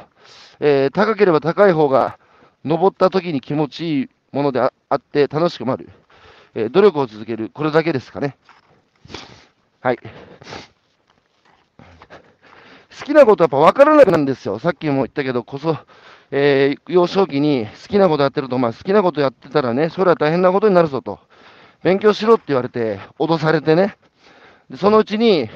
[0.61, 2.18] えー、高ければ高い方が、
[2.64, 5.88] 登った時に気持ちいいものであって楽しくなる。
[6.54, 7.50] えー、努力を続ける。
[7.54, 8.37] これだけですかね。
[9.80, 9.98] はい。
[12.98, 14.58] 好きなことはやっぱ分からなくなるんですよ。
[14.58, 15.78] さっきも言ったけど、こそ、
[16.30, 21.20] えー、幼少期に好きなことやってると、まあ、好きなことやってたらね、それは大変なことになるぞと。
[21.82, 23.96] 勉強しろって言われて、脅されてね。
[24.70, 25.48] でそのうちに、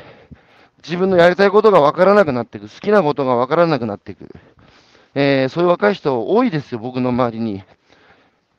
[0.83, 2.69] 自分のやりたいことが分からなくなっていく。
[2.69, 4.29] 好きなことが分からなくなっていく。
[5.15, 7.63] えー、そういう若い人多いですよ、僕の周りに。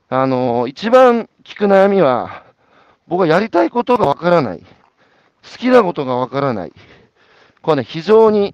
[0.10, 2.44] あのー、一番聞く悩みは、
[3.08, 4.60] 僕はやりたいことが分からない。
[4.60, 6.74] 好きなことが分からない。
[7.62, 8.54] これね、非常に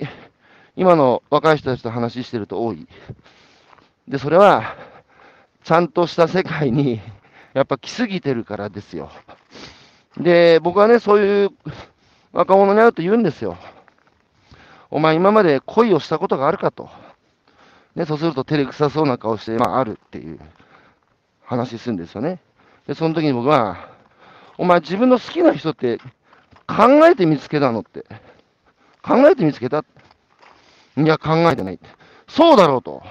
[0.76, 2.88] 今の若い人たちと話してると多い。
[4.08, 4.76] で、それは、
[5.64, 7.02] ちゃんとした世界に、
[7.54, 9.12] やっぱ来すぎてるからですよ。
[10.20, 11.50] で、僕はね、そういう
[12.34, 13.58] 若者に会うと言うんですよ。
[14.92, 16.90] お前今まで恋をしたことがあるかと。
[17.96, 20.40] ね、そうすると照れくさそうな顔して、まあ、あるっていう
[21.44, 22.40] 話するんですよね。
[22.88, 23.90] で、その時に僕は、
[24.58, 25.98] お前自分の好きな人って
[26.68, 28.06] 考えて見つけたのって。
[29.02, 29.84] 考えて見つけた？
[30.98, 31.88] いや、考えてないって。
[32.28, 33.02] そうだろうと。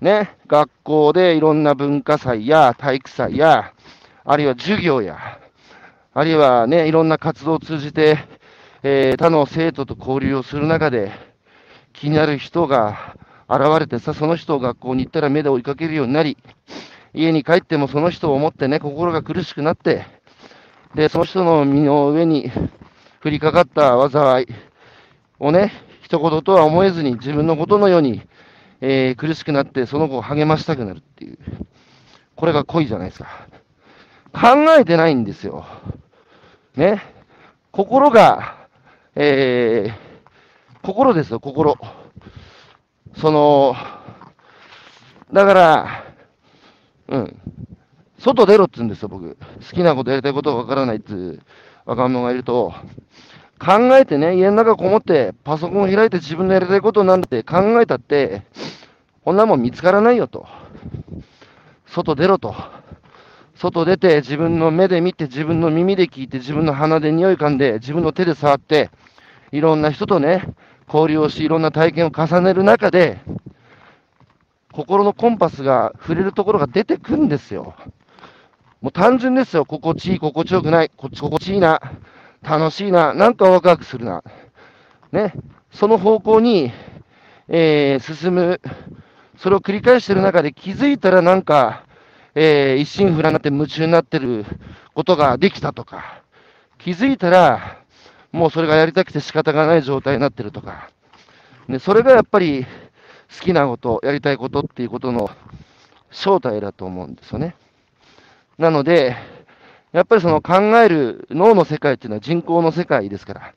[0.00, 3.72] ね、学校でいろんな文化祭や体育祭や、
[4.24, 5.38] あるいは授業や、
[6.14, 8.18] あるいはね、いろんな活動を通じて、
[8.82, 11.12] えー、他の生徒と交流をする中で、
[11.92, 13.16] 気になる人が
[13.48, 16.38] 現れてさ、その人を学校に行ったら目で追いかけるようになり、
[17.12, 20.06] 家に帰ってもその人を思ってね、心が苦しくなって、
[20.94, 22.50] で、その人の身の上に
[23.22, 24.46] 降りかかった災い
[25.38, 28.22] をね、一言とは思えずに自分のことのように、
[28.80, 31.38] えー、苦しくなってその子を励ましたくなるっていう。
[32.34, 33.48] これが恋じゃないですか。
[34.32, 35.64] 考えてないんですよ。
[36.76, 37.02] ね。
[37.72, 38.56] 心が、
[39.14, 41.76] えー、心ですよ、心。
[43.16, 43.74] その、
[45.32, 46.04] だから、
[47.08, 47.36] うん。
[48.18, 49.36] 外出ろって言うんですよ、僕。
[49.36, 49.36] 好
[49.74, 51.12] きなことやりたいことがわからないって
[51.84, 52.72] 若者がいると、
[53.58, 58.42] 考えてね、家の中こもって、パソコン開いて自分のやりたいことなんて考えたって、
[59.24, 60.46] こんなもん見つからないよと。
[61.86, 62.54] 外出ろと。
[63.58, 68.88] 外出て、自分の目で見て、自分の耳で聞いて、自分の鼻で匂い噛んで、自分の手で触って、
[69.50, 70.54] いろんな人とね、
[70.86, 73.18] 交流をし、いろんな体験を重ねる中で、
[74.72, 77.74] 心のコンパスが触れるところが出てくんですよ。
[78.80, 79.64] もう単純ですよ。
[79.64, 81.80] 心地いい、心地よくない、こっち心地いいな。
[82.42, 84.22] 楽しいな、なんかワクワクするな。
[85.10, 85.34] ね。
[85.72, 86.70] その方向に、
[87.48, 88.60] えー、進む。
[89.36, 91.87] それを繰り返してる中で気づいたらなんか、
[92.40, 94.44] えー、一心不乱になって夢中になってる
[94.94, 96.22] ことができたとか、
[96.78, 97.78] 気づいたら、
[98.30, 100.88] もうそれがやりたくて仕方がない状態になってるとか、
[101.66, 105.30] ね、それがやっぱり好きなこと、やりたいことっていうことの
[106.12, 107.56] 正体だと思うんですよね。
[108.56, 109.16] なので、
[109.90, 113.54] やっぱりその考える脳の世界っていうのは人口の世界ですから、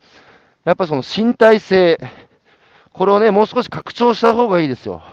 [0.65, 1.99] やっぱその身体性、
[2.93, 5.03] これをね、もう少し拡張した方がいいですよ。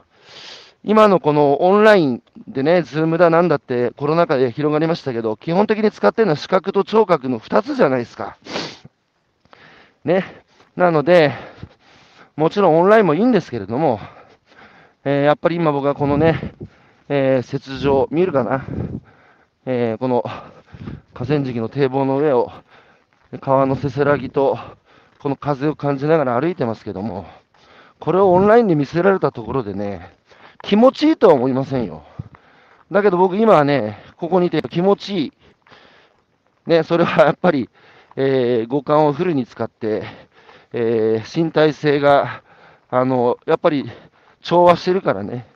[0.88, 8.38] 今のこのオンラインでね、ズームだなんだってコロナ禍で広がりましたけど、基本的に使ってるのは視覚と聴覚の2つじゃないですか。
[10.06, 10.24] ね。
[10.76, 11.34] なので、
[12.36, 14.00] もちろんオンラインもいいんですけれども、
[15.04, 16.54] えー、やっぱり今僕はこのね、
[17.10, 18.64] えー、雪上、見えるかな、
[19.66, 20.24] えー、この
[21.12, 22.50] 河川敷の堤防の上を、
[23.42, 24.58] 川のせせらぎと、
[25.18, 27.26] この風を感じながら歩いてますけども、
[28.00, 30.16] これをオンラインで見せられたところでね、
[30.62, 32.04] 気持ちいいとは思いませんよ。
[32.90, 35.32] だけど僕今はね、ここにいて気持ちいい。
[36.66, 37.70] ね、それはやっぱり、
[38.16, 40.04] えー、五感をフルに使って、
[40.72, 42.42] えー、身体性が、
[42.90, 43.90] あの、やっぱり
[44.42, 45.46] 調和してるからね。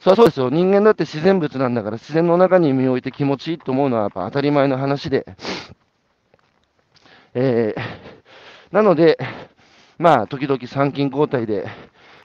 [0.00, 0.50] そりゃそうですよ。
[0.50, 5.26] 人間だって自然物なんだから、自然の中に身を置いて気持ちいいと思うのはやっぱ当たり前の話で。
[7.34, 9.18] えー、なので、
[9.98, 11.68] まあ、時々参勤交代で、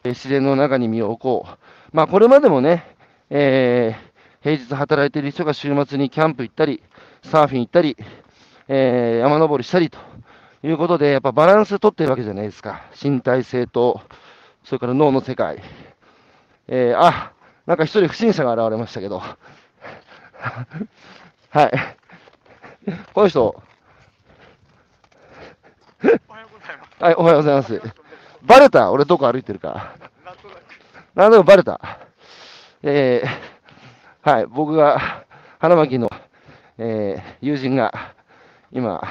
[0.03, 1.74] えー、自然の中に身を置こう。
[1.95, 2.93] まあ、これまでもね、
[3.29, 6.83] えー、平日働いている人が週末にキャンプ行ったり、
[7.23, 7.95] サーフィン行ったり、
[8.67, 9.97] えー、山登りしたりと
[10.61, 12.81] いうことで、やっぱバランス取ってるわけじゃないですか。
[13.01, 14.01] 身体性と、
[14.65, 15.63] それから脳の世界。
[16.67, 17.31] えー、あ、
[17.65, 19.21] なんか一人不審者が現れましたけど。
[21.49, 21.71] はい。
[23.13, 23.63] この人。
[26.99, 27.81] はい、おはようございます。
[28.43, 29.95] バレた俺どこ歩いてるか。
[31.15, 31.79] なんでもバレた。
[32.83, 35.25] えー、はい、僕が、
[35.59, 36.09] 花巻の、
[36.77, 38.13] えー、友人が、
[38.73, 39.01] 今、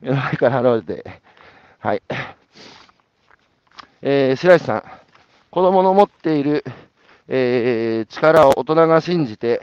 [0.00, 1.20] 目の前から現れて、
[1.78, 2.02] はい。
[4.02, 4.82] えー、白石さん、
[5.52, 6.64] 子供の持っている、
[7.28, 9.60] えー、力を大人が信じて、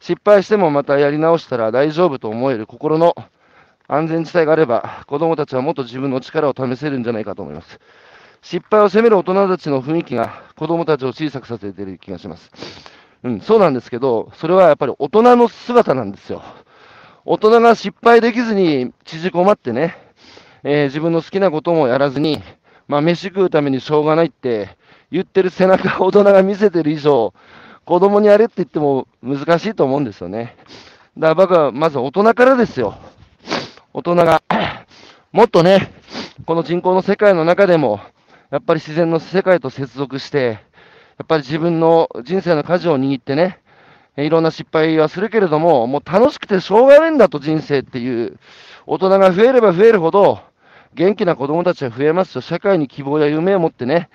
[0.00, 3.14] 失敗してもまたやり直したら大丈夫と思える心の
[3.88, 7.78] 安全地帯があれば、子供たちはもっと自分の力を試せるんじゃないかと思います。
[8.42, 12.50] 失敗を責める大人たちの雰囲気が子供たちを小さくさせている気がします。
[13.22, 16.42] うん、そうなんですけど、それはやっぱり大人の姿なんですよ。
[17.24, 19.96] 大人が失敗できずに縮こまってね、
[20.62, 22.42] えー、自分の好きなこともやらずに、
[22.88, 24.76] まあ、飯食うためにしょうがないって
[25.10, 27.34] 言ってる背中を大人が見せてる以上、
[27.84, 30.56] 子供にやれって言っても難しいと思うんですよね。
[31.18, 32.96] だから僕はまず大人からですよ。
[33.92, 34.42] 大人が、
[35.32, 35.92] もっとね、
[36.46, 38.00] この人口の世界の中でも、
[38.50, 40.58] やっぱり自然の世界と接続して、
[41.18, 43.60] やっぱり自分の人生の舵を握ってね、
[44.16, 48.38] いろんな失敗はするけれども、もう楽しくてしょうがないんだと人生っていう、
[48.86, 50.40] 大人が増えれば増えるほど、
[50.94, 54.10] 元気な子供たちは増えますと、社会に希望や夢を持ってね、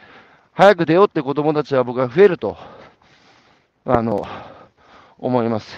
[0.51, 2.57] 早く出ようって子供たちは僕は増えると、
[3.86, 4.25] あの、
[5.17, 5.77] 思います。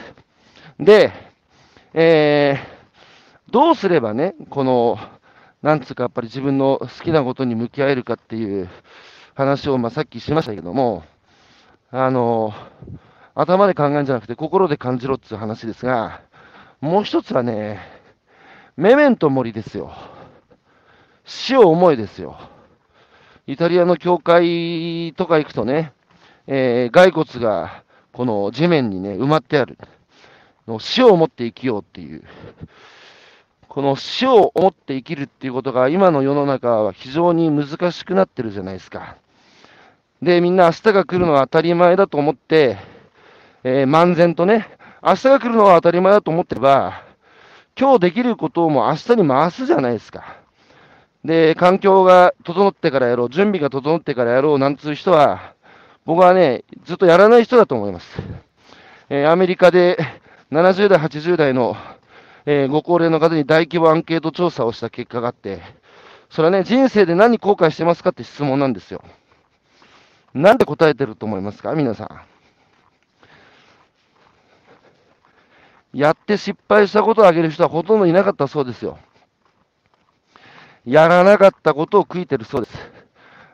[0.79, 1.11] で、
[1.93, 4.97] えー、どうすればね、この、
[5.61, 8.69] なんつうかやっぱり自分の好きなことに向き合えるかっていう
[9.33, 11.03] 話を、まあ、さっきしましたけども、
[11.91, 12.53] あの、
[13.33, 16.21] 頭で考えるんじゃなくて心で感じろっていう話ですが、
[16.81, 17.79] もう一つはね、
[18.75, 19.91] メメントモリですよ。
[21.25, 22.37] 死を思いですよ。
[23.47, 25.93] イタリアの教会とか行くとね、
[26.47, 29.77] えー、骸骨がこの地面にね、埋まってある。
[30.79, 32.23] 死を思って生きようっていう。
[33.78, 39.17] この死を思って生きるっていうことが今の世の中は非常に難しくなってるじゃないですか。
[40.19, 42.80] で、みんな明日が来るのは当たり前だと思って、
[43.63, 44.67] えー、漫然とね、
[45.03, 47.03] 明日が来るのは当たり前だと思ってれば、
[47.80, 50.38] 今日できることをもう明日に回すじゃないですか。
[51.23, 55.53] で、環境が整ってからやろう、準備が整ってからやろうなんつう人は、
[56.03, 58.07] 僕はね、ずっとやらない人だと思います。
[59.11, 59.99] えー、アメリカで
[60.51, 61.78] 70代、80代の
[62.49, 65.61] えー、ご高齢の方に大規模アンケート調査をした結果があって、
[66.29, 69.03] それはね、人生で何後悔してますかって質問なんですよ。
[70.33, 72.21] なんで答えてると思いますか皆さん。
[75.97, 78.97] やって失敗したことをあげる人はほとんどいなかったそうですよ。
[80.85, 82.77] やらなかったことを悔いてるそうです。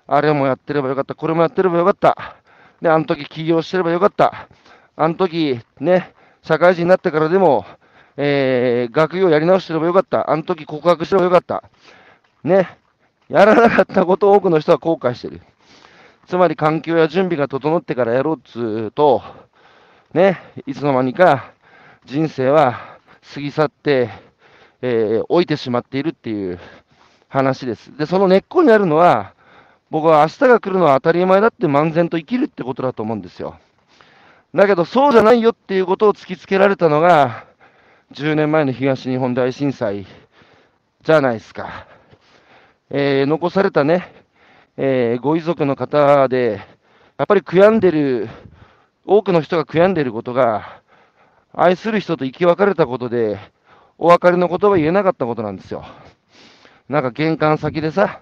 [0.06, 2.36] あれもやってればよかった、これもやってればよかった。
[2.80, 4.48] で、あの時起業してればよかった。
[4.96, 6.14] あの時ね、
[6.44, 7.66] 社会人になってからでも
[8.18, 10.30] えー、学業やり直してればよかった。
[10.30, 11.64] あの時告白してればよかった。
[12.44, 12.78] ね。
[13.30, 15.42] やらなかったことを多くの人は後悔してる。
[16.28, 19.22] つまり環境や準備が整ってからやろうっつうと、
[20.14, 21.52] ね、いつの間にか
[22.06, 22.98] 人生は
[23.34, 24.10] 過ぎ去って、
[24.82, 26.60] えー、置いてしまっているっていう
[27.30, 27.98] 話です。
[27.98, 29.34] で、その根っこにあるのは、
[29.90, 33.58] 僕は明日が来るのは当たり前だって漫然と生きるってことだと思うんですよ。
[34.54, 37.46] だけど、そうじゃないよっていうことを突きつけられたのが、
[38.14, 40.06] 10年前の東日本大震災
[41.02, 41.88] じゃないですか。
[42.92, 44.14] えー、残されたね、
[44.78, 46.62] えー、ご遺族の方で、
[47.18, 48.30] やっぱり悔やんでる、
[49.04, 50.84] 多くの人が悔やんでることが、
[51.54, 53.40] 愛する人と生き別れたことで、
[53.98, 55.84] お別れの言葉言えなかったことなんですよ。
[56.88, 58.22] なんか玄関先でさ、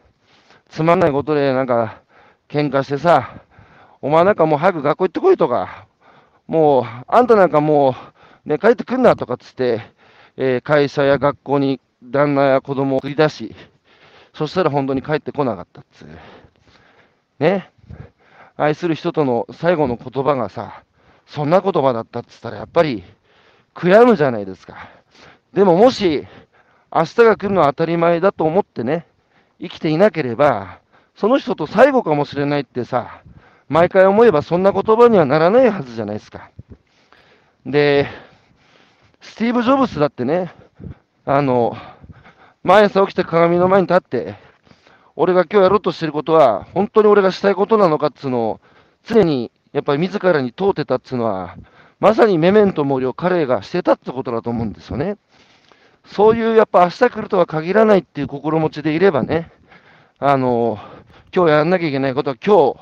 [0.70, 2.02] つまんないことでなんか
[2.48, 3.42] 喧嘩してさ、
[4.02, 5.86] お前なんかもう早く学校行ってこいとか、
[6.48, 8.11] もう、あんたなんかもう、
[8.46, 9.82] ね、帰ってくんなとかっつって、
[10.38, 13.56] えー、会社や学校に旦那や子供を送り出し、
[14.34, 16.08] そしたら本当に帰ってこなかったっつう。
[17.40, 17.72] ね。
[18.58, 20.84] 愛する人との最後の言葉がさ、
[21.26, 23.04] そんな言葉だったっつったらやっぱり
[23.76, 24.90] 悔やむじゃないですか。
[25.54, 26.28] でももし、
[26.94, 29.06] 明日が来るのは当たり前だと思ってね、
[29.60, 30.80] 生きていなければ、
[31.16, 33.22] その人と最後かもしれないってさ、
[33.70, 36.52] 毎回思えばそんな言葉にはならないはずじゃないですか。
[37.66, 38.08] で、
[39.22, 40.52] スティーブ・ジョブスだってね、
[41.26, 41.78] あの、
[42.64, 44.36] 毎朝起きて鏡の前に立って、
[45.16, 48.62] 俺が今日やろうとしてることは、本当に俺がしたいことなのかっつうのを、
[49.04, 51.56] 常にやっぱり自らに問うてたっつうのは、
[52.00, 55.18] まさにメメントモリを彼がしてたってことだと思うんですよね。
[56.06, 59.52] そういうやっぱ明日来るとは限らないっていう心持ちでいればね、
[60.18, 60.80] あの、
[61.34, 62.80] 今日やらなきゃいけないことは今日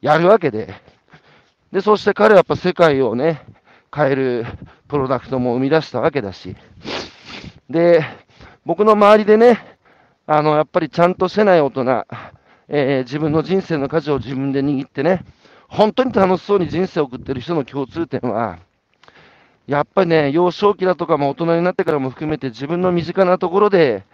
[0.00, 0.72] やるわけで、
[1.72, 3.44] で、そして彼はやっぱ世界をね、
[3.94, 4.46] 変える
[4.92, 6.54] プロダクトも生み出したわけだし、
[7.70, 8.04] で、
[8.66, 9.58] 僕の周りでね、
[10.26, 12.06] あの、やっぱりちゃんとしてない大人、
[12.68, 15.24] えー、自分の人生の舵を自分で握ってね、
[15.66, 18.58] 本当に楽しそうに人生を送ってる人の共通点は、
[19.66, 24.04] やっぱりね、幼少期だとかも大人になってからも含めて自分の身近なところで、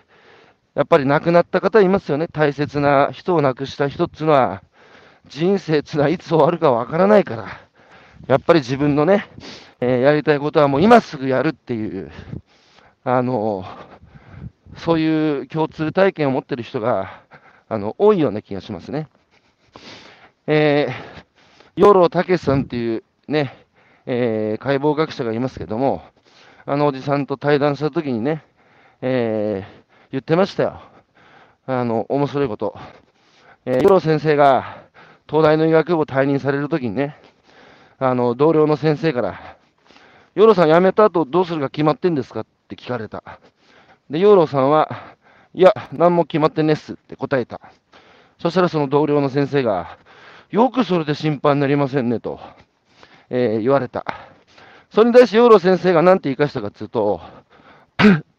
[0.76, 2.28] やっぱり亡くなった方いますよね。
[2.28, 4.62] 大切な人を亡くした人っていうのは、
[5.26, 7.67] 人生っていうのはいつ終わるかわからないから、
[8.26, 9.26] やっぱり自分のね、
[9.80, 12.10] えー、やりたいことはもう今すぐやるっていう、
[13.04, 13.64] あの、
[14.76, 17.22] そういう共通体験を持ってる人が、
[17.68, 19.08] あの、多いような気がしますね。
[20.46, 21.28] えー
[21.78, 23.54] 養老武さんっていうね、
[24.04, 26.02] えー、解剖学者がいますけども、
[26.66, 28.44] あのおじさんと対談したときにね、
[29.00, 30.82] えー、言ってましたよ。
[31.66, 32.76] あの、面白いこと。
[33.64, 34.82] えー、養老先生が
[35.28, 37.16] 東大の医学部を退任されるときにね、
[37.98, 39.58] あの、同僚の先生から、
[40.34, 42.40] 養老さん辞めた後どうするか決まってんですか？
[42.40, 43.22] って聞かれた。
[44.08, 45.16] で、養老さんは、
[45.52, 47.60] いや、何も決まってねっすって答えた。
[48.38, 49.98] そしたらその同僚の先生が、
[50.50, 52.38] よくそれで心配になりませんねと、
[53.30, 54.04] えー、言われた。
[54.90, 57.20] それに対して養老先生が何て言い返したかっていうと、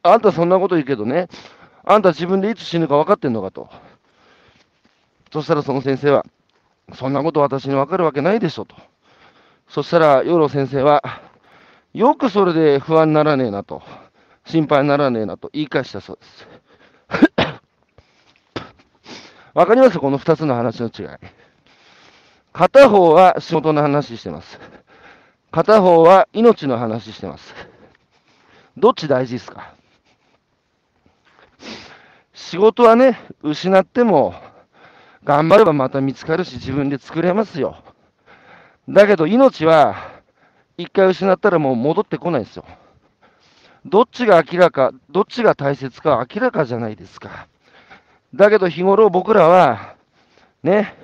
[0.01, 1.27] あんたそんなこと言うけどね、
[1.83, 3.69] あんた自分でいつ死ぬか分かってんのかと。
[5.33, 6.25] そしたらその先生は、
[6.93, 8.75] そんなこと私に分かるわけないでしょと。
[9.69, 11.03] そしたら養老先生は、
[11.93, 13.81] よくそれで不安にならねえなと、
[14.45, 16.47] 心配にならねえなと言い返したそうです。
[19.53, 19.99] わかります？
[19.99, 21.07] この2つの話の違い。
[22.51, 24.59] 片方は仕事の話してます。
[25.51, 27.53] 片方は命の話してます。
[28.77, 29.73] どっち大事ですか？
[32.33, 34.33] 仕事はね、失っても、
[35.23, 37.83] 頑張ればまた見つかるし、自分で作れますよ。
[38.89, 40.21] だけど命は、
[40.77, 42.65] 一回失ったらもう戻ってこないですよ。
[43.85, 47.47] どっちが明らか、どっちが大切か明らかじゃないですか。
[48.33, 49.95] だけど日頃僕らは、
[50.63, 50.95] ね、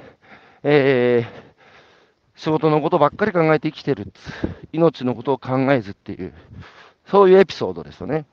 [0.64, 4.12] えー、仕事のことばっかり考えて生きてる。
[4.74, 6.34] 命のことを考えずっていう、
[7.06, 8.26] そういうエピソードですよね。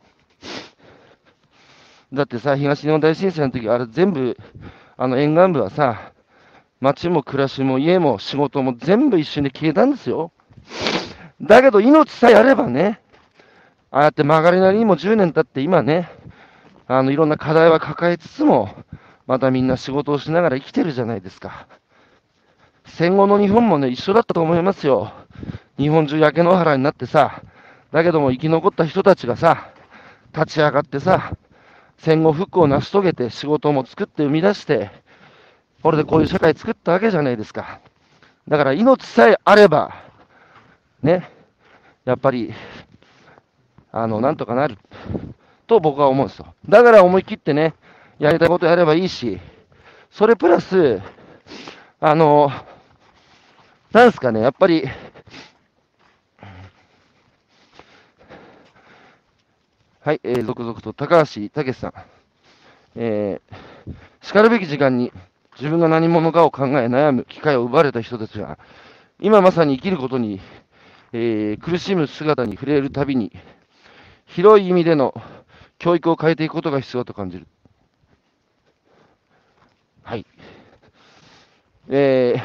[2.13, 4.37] だってさ、東日本大震災の時、あれ全部、
[4.97, 6.12] あの沿岸部はさ、
[6.83, 10.33] 街も暮らしも家も仕事も全部一瞬で消えたんですよ。
[11.41, 13.01] だけど命さえあればね、
[13.93, 16.11] ああやって曲がりなりにも10年経って今ね、
[16.89, 18.75] あのいろんな課題は抱えつつも、
[19.29, 21.69] またみんな仕事をしながら生きてるじゃないですか。
[22.85, 25.13] 戦後の日本もね、一緒だったと思いますよ。
[25.79, 27.43] 日本中焼け野原になってさ、
[27.93, 29.69] だけども生き残った人たちがさ、
[30.35, 31.37] 立ち上がってさ、
[31.99, 35.02] 戦後復興を成し遂げて仕事も作って生み出して、
[35.83, 37.81] これでこういう社会作ったわけじゃないですか。
[38.47, 39.93] だから命さえあれば、
[41.03, 41.29] ね、
[42.05, 42.53] やっぱり、
[43.91, 44.79] あの、なんとかなる。
[45.67, 46.55] と僕は思うんですよ。
[46.69, 47.75] だから思い切ってね、
[48.19, 49.41] やりたいことやればいいし、
[50.11, 51.01] それプラス、
[52.01, 52.51] あの、
[53.93, 54.85] なんですかね、やっぱり、
[60.05, 61.93] はい、えー、続々と高橋武さん。
[62.95, 65.13] えー、しかるべき時間に
[65.59, 68.59] 自分が何者かを考え悩む機会を奪われた人たちは、
[69.21, 70.41] 今まさに生きることに、
[71.13, 73.33] えー、苦しむ姿に触れるたびに、
[74.27, 75.15] 広い意味での
[75.79, 77.47] 教育を変えていくことが必要だと感じる。
[80.03, 80.27] はい。
[81.89, 82.43] えー、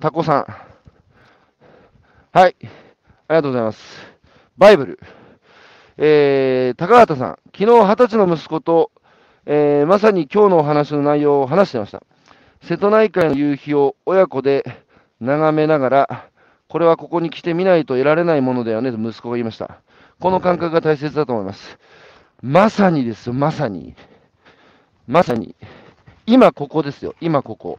[0.00, 0.46] タコさん。
[2.38, 2.56] はい。
[2.60, 2.68] あり
[3.28, 4.06] がとうございます。
[4.58, 5.00] バイブル。
[5.96, 7.38] えー、高畑さん。
[7.52, 8.92] 昨日二十歳の息子と、
[9.46, 12.02] えー、まさに今日のお話の内容を話してました。
[12.62, 14.64] 瀬戸内海の夕日を親子で
[15.20, 16.28] 眺めながら、
[16.68, 19.80] これはここに来てみないと得られないものだよねと息子が言いました。
[20.20, 21.78] この感覚が大切だと思います。
[22.42, 23.94] まさにですよ、まさに。
[25.06, 25.56] まさに。
[26.26, 27.78] 今ここですよ、今ここ。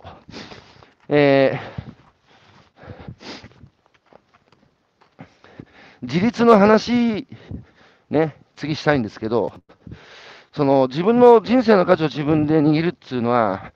[1.07, 5.25] えー、
[6.01, 7.27] 自立の話、
[8.09, 9.53] ね、次したいんですけど、
[10.53, 13.71] その自分の人生の価値を自分で握るっていうのは、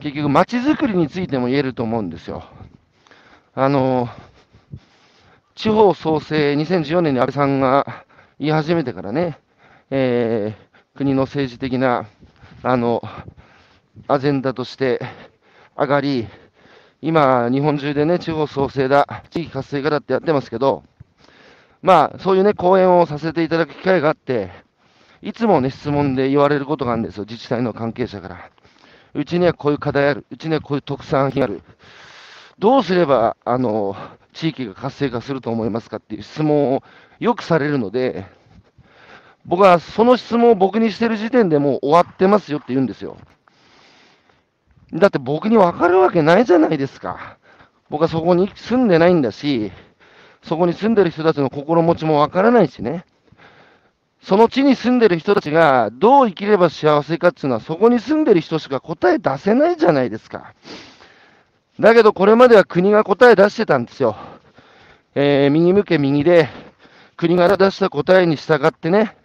[0.00, 2.44] 結局街づくりについても言えると思うんですよ。
[3.54, 4.08] あの、
[5.54, 8.06] 地方創生、2014年に安倍さんが
[8.38, 9.38] 言い始めてからね、
[9.90, 12.06] えー、国の政治的な、
[12.62, 13.02] あの、
[14.08, 15.00] アジェンダとして
[15.76, 16.28] 上がり、
[17.02, 20.82] 今、日本中でね、地方創生だ、地域活性化だってやってますけど、
[21.82, 24.50] まあ、そういうね、講演をさせていただく機会があって、
[25.20, 28.50] いつもね、質問で言われることがあるんですよ、自治体の関係者から。
[29.14, 31.62] うちにはこういう課題ある、うちにはこういう特産品ある。
[32.58, 33.96] どうすれば、あの、
[34.32, 36.82] 地域が活性化すると思いますかっていう質問を
[37.18, 38.26] よくされるので、
[39.46, 43.16] 僕はその質問を僕にしてる時点でもう終わってますよって言うんですよ。
[44.92, 47.38] だって僕に分かるわけないじゃないですか。
[47.88, 49.72] 僕はそこに住んでないんだし、
[50.42, 53.04] そこに住んでる人たちの心持ちも分からないしね。
[54.22, 60.54] その地に住んでる人たちがどう生きれば幸せかっていうのは、そこに住んでる人しか答え出せないじゃないですか。
[61.78, 64.16] だけどこれまでは国が答え出してたんですよ。
[65.14, 66.48] えー、右向け右で、
[67.16, 69.16] 国が出した答えに従ってね、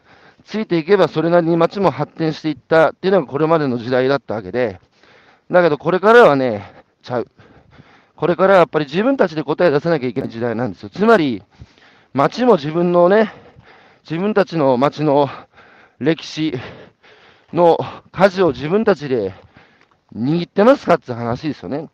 [0.45, 4.79] ついていけばそれなりに街も発展していったっていうのがこれまでの時代だったわけで、
[5.51, 6.73] だけどこれからはね、
[7.03, 7.27] ちゃう。
[8.15, 10.89] これからはやっぱり自分たちで答え出さなきゃいけない時代なんですよ。
[10.89, 11.43] つまり、
[12.13, 13.33] 街も自分のね、
[14.07, 15.27] 自分たちの街の
[15.97, 16.53] 歴史
[17.51, 17.79] の
[18.11, 19.33] 舵を自分たちで
[20.15, 21.89] 握ってますかって話ですよね。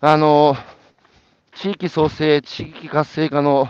[0.00, 0.56] あの、
[1.54, 3.68] 地域創生、地域活性化の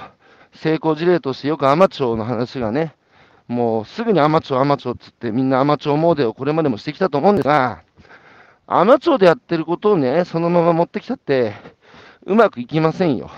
[0.55, 2.95] 成功事例としてよく海町の話がね、
[3.49, 7.83] もうすぐに海町、海町っつってみんな海町モーデをこれまでもしてきたと思うんですが、
[8.67, 11.53] 海町でやってることをね、そのまま持ってきたって、
[12.25, 13.31] うまくいきませんよ。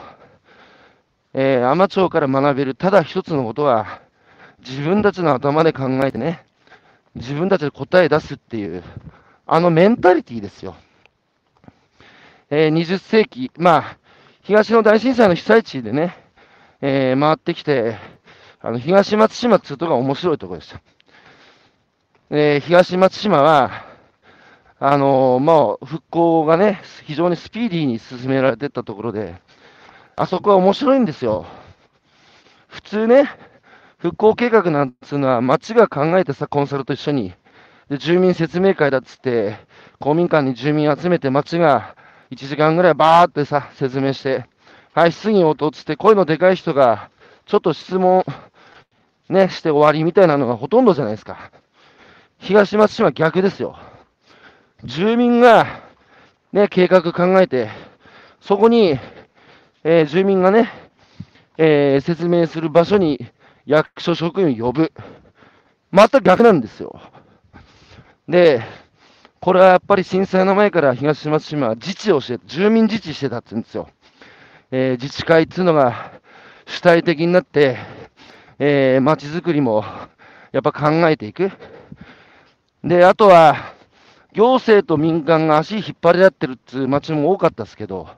[1.34, 4.00] えー、海町から学べるただ一つのことは、
[4.60, 6.44] 自分たちの頭で考えてね、
[7.14, 8.82] 自分たちで答え出すっていう、
[9.46, 10.76] あのメンタリティーですよ。
[12.50, 13.98] えー、20世紀、まあ、
[14.42, 16.16] 東の大震災の被災地でね、
[16.80, 17.96] えー、回ってきて、
[18.60, 20.82] あの、東松島っていうとこが面白いところでした。
[22.30, 23.86] えー、東松島は、
[24.78, 29.40] あのー、まあ、復興がね、非常にスピーディーに進められていったところで、
[30.16, 31.46] あそこは面白いんですよ。
[32.68, 33.30] 普通ね、
[33.98, 37.34] 復興計画なんつうのは町が考えてさ、コンサルと一緒に、
[37.88, 39.56] で、住民説明会だっつって、
[40.00, 41.96] 公民館に住民集めて町が
[42.30, 44.46] 1時間ぐらいバーってさ、説明して、
[44.94, 47.10] はい、質疑応答っつって、声のでかい人が、
[47.46, 48.24] ちょっと質問、
[49.28, 51.50] ね、して終わりみたいなのがほとんどじゃないですか。
[52.38, 53.76] 東松島逆ですよ。
[54.84, 55.80] 住民が、
[56.52, 57.70] ね、計画考えて、
[58.40, 58.98] そこに、
[59.84, 60.70] えー、住民がね、
[61.58, 63.26] えー、説明する場所に
[63.66, 64.92] 役所職員を呼ぶ。
[65.92, 67.00] 全く逆なんですよ。
[68.28, 68.62] で、
[69.40, 73.88] これはやっぱり震災の前から東松島は自治をして、住民自治してたって言うんですよ。
[74.70, 76.12] えー、自治会っていうのが
[76.66, 77.76] 主体的になって、
[78.58, 79.84] えー、街づくりも
[80.52, 81.50] やっぱ考えていく。
[82.84, 83.56] で、あとは、
[84.32, 88.08] 行政と民間が足引っ張り合ってるっていう街も多かったですけど、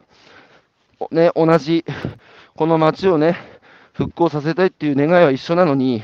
[1.11, 1.85] ね、同じ、
[2.57, 3.37] この街をね、
[3.93, 6.03] 復興させたいっていう願いは一緒なのに、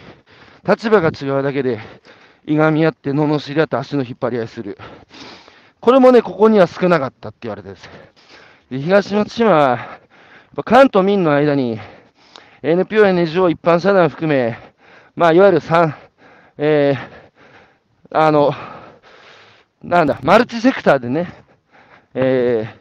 [0.67, 1.81] 立場が違うだけで、
[2.47, 4.79] いがみ合って、罵り合って足の引っ張り合いする。
[5.81, 7.91] これもね、ここには少なかったって言われてるんです。
[8.71, 10.01] で東松島は、
[10.65, 11.79] 関東民の間に、
[12.63, 14.59] NPO や、NGO、一般社団含め、
[15.17, 15.93] まあ、いわゆる3、
[16.59, 18.53] えー、あの、
[19.83, 21.33] なんだ、マルチセクターでね、
[22.13, 22.80] えー、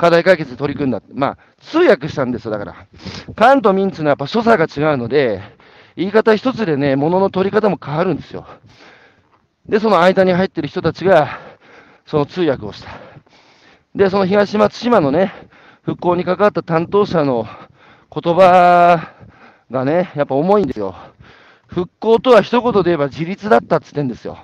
[0.00, 1.02] 課題解決に取り組んだ。
[1.12, 2.74] まあ、通訳したんですよ、だから。
[3.36, 5.42] 関東民っていうのはやっぱ所作が違うので、
[5.94, 8.46] 言い方一つでね、物の取り方も変わるんですよ。
[9.68, 11.38] で、その間に入ってる人たちが、
[12.06, 12.92] その通訳をした。
[13.94, 15.34] で、その東松島のね、
[15.82, 17.46] 復興に関わった担当者の
[18.10, 19.12] 言葉
[19.70, 20.94] がね、やっぱ重いんですよ。
[21.66, 24.38] 復興とは一言で言えば自立だったっつってんですよ。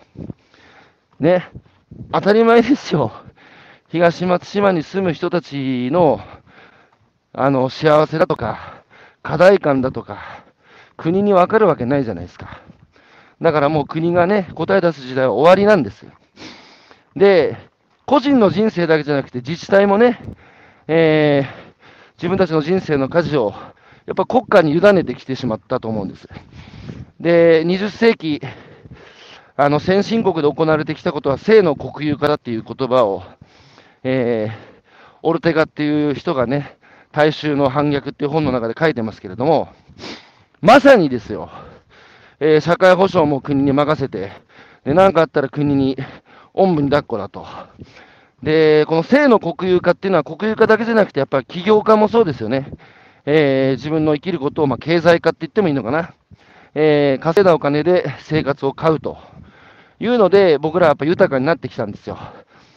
[1.19, 1.51] ね。
[2.13, 3.26] 当たり前ですよ。
[3.89, 6.21] 東松島に住む人たちの、
[7.33, 8.83] あの、幸せだとか、
[9.23, 10.45] 課題感だとか、
[10.97, 12.61] 国にわかるわけないじゃないですか。
[13.41, 16.11] だからもう国がね、答え出す時代は終わりなんですよ。
[17.15, 17.57] で、
[18.07, 20.21] 個人の人生だけじゃなくて自治体もね、
[20.89, 23.53] えー、自分たちの人生の舵を、
[24.07, 26.29] やっぱ国家に委ねてきてしまったと思うんです。
[27.21, 28.41] で、20世紀、
[29.57, 33.23] あの、先進国で行われてきたことは、性の国有化だっていう言葉を、
[34.05, 36.77] えー、オルテガっていう人がね、
[37.13, 39.69] 大衆の反逆っていう本の中で書いてますけれども、
[40.61, 41.51] まさにですよ、
[42.41, 44.33] えー、社会保障も国に任せて、
[44.85, 45.97] で何かあったら国に、
[46.55, 47.47] おんぶに抱っこだと。
[48.43, 52.71] で、この性の国有化っていうのは国有化だけじゃなくて、やっぱり起業家もそうですよね。
[53.27, 56.15] えー、自分の生きることを、まあ、経済化って言ってもいいのかな。
[56.75, 59.19] えー、稼いだお金で生活を買うと
[59.99, 62.19] いうので、僕らはやっぱ豊かになってきたんですよ。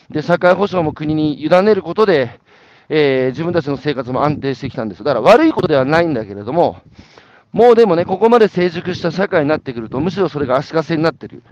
[0.10, 2.39] で、社会保障も国に委ねることで、
[2.89, 5.03] えー、自分たちの生活も安定してきたんです。
[5.03, 6.82] だから悪いことではないんだけれども、
[7.51, 11.43] もうでもね、ここまで成熟した社会になってくると、むしろそれが足かせになってる。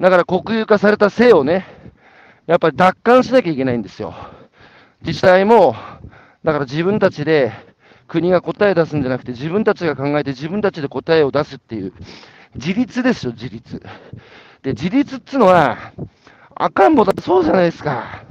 [0.00, 1.66] だから国有化された性をね、
[2.46, 4.14] やっぱり奪還しなきゃいけないんですよ。
[5.00, 5.74] 自治体も、
[6.42, 7.52] だから自分たちで
[8.06, 11.92] 国が答え出すんじゃなくて、自分たちが考えて自分たちで答えを出すっていう、
[12.54, 13.80] 自立ですよ、自立。
[14.62, 15.92] で、自立っていうのは、
[16.56, 18.24] 赤ん坊だってそうじゃないですか。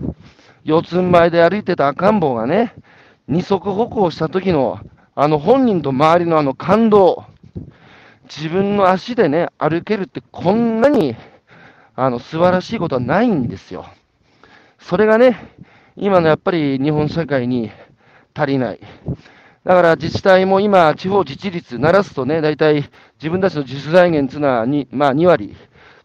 [0.64, 2.74] 四つん這いで歩いてた赤ん坊がね、
[3.28, 4.80] 二足歩行した時の、
[5.16, 7.26] あの本人と周りのあの感動、
[8.26, 11.16] 自分の足でね、歩けるってこんなに、
[11.96, 13.86] あの、素晴らしいことはないんですよ。
[14.80, 15.38] それがね、
[15.96, 17.72] 今のやっぱり日本社会に
[18.34, 18.80] 足りない。
[19.64, 25.56] だから自治体も今、地方自治率鳴らすとね、大体自分たちの自主財源っていうのは2、まあ、2割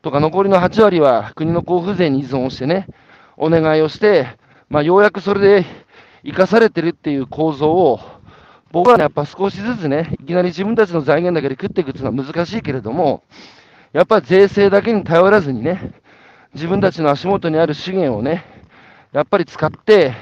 [0.02, 2.86] とか、残りの8割は国の交付税に依存してね、
[3.36, 4.28] お願いをして、
[4.68, 5.66] まあ、ようやくそれで
[6.24, 8.00] 生かされてるっていう構造を、
[8.70, 13.22] 僕はね、やっぱ少しずつね、いきなり自分たちの財源だけで食っていくっていうのは難しいけれども、
[13.92, 15.92] やっぱり税制だけに頼らずにね、
[16.54, 18.44] 自分たちの足元にある資源をね、
[19.12, 20.12] やっぱり使って、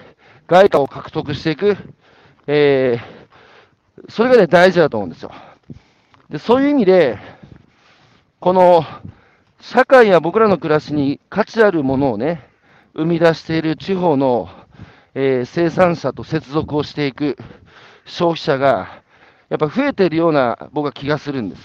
[0.46, 1.76] 外貨を獲得していく、
[2.46, 5.32] えー、それがね、大事だと思うんですよ。
[6.30, 7.18] で、そういう意味で、
[8.38, 8.84] この、
[9.60, 12.48] 社会や僕らの暮らしに価値あるものをね、
[12.94, 14.48] 生み出している地方の、
[15.14, 17.36] えー、生産者と接続をしていく
[18.04, 19.02] 消費者が、
[19.48, 21.62] やっぱ増えているような僕は気がするんです。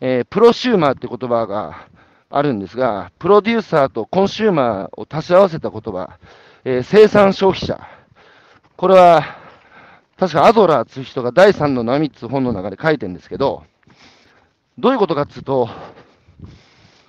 [0.00, 1.88] えー、プロシューマーって言葉が
[2.30, 6.18] あるんですが、プロデューサーとコンシューマーを足し合わせた言葉、
[6.64, 7.80] えー、生産消費者。
[8.76, 9.24] これは、
[10.18, 13.64] 確かアドラーという人が第3の波っていう本の中で書いてるんですけど、
[14.78, 15.68] どういうことかっていうと、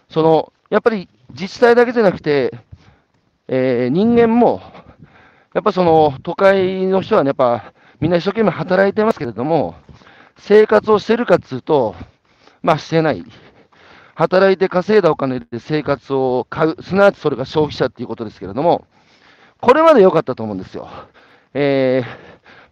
[0.10, 2.54] その、やっぱり自治体だけじゃなくて、
[3.48, 4.62] えー、人間も、
[5.54, 9.76] やっぱその都会の人はね、やっぱみんな一生懸命働いてますけれども、
[10.38, 11.96] 生活をしてるかっつうと、
[12.62, 13.24] まあしてない。
[14.16, 18.86] 働いて稼いだお金で生活を買う、すなわちそれが消費者っていうことですけれども、
[19.62, 20.90] これまで良かったと思うんですよ。
[21.54, 22.08] えー、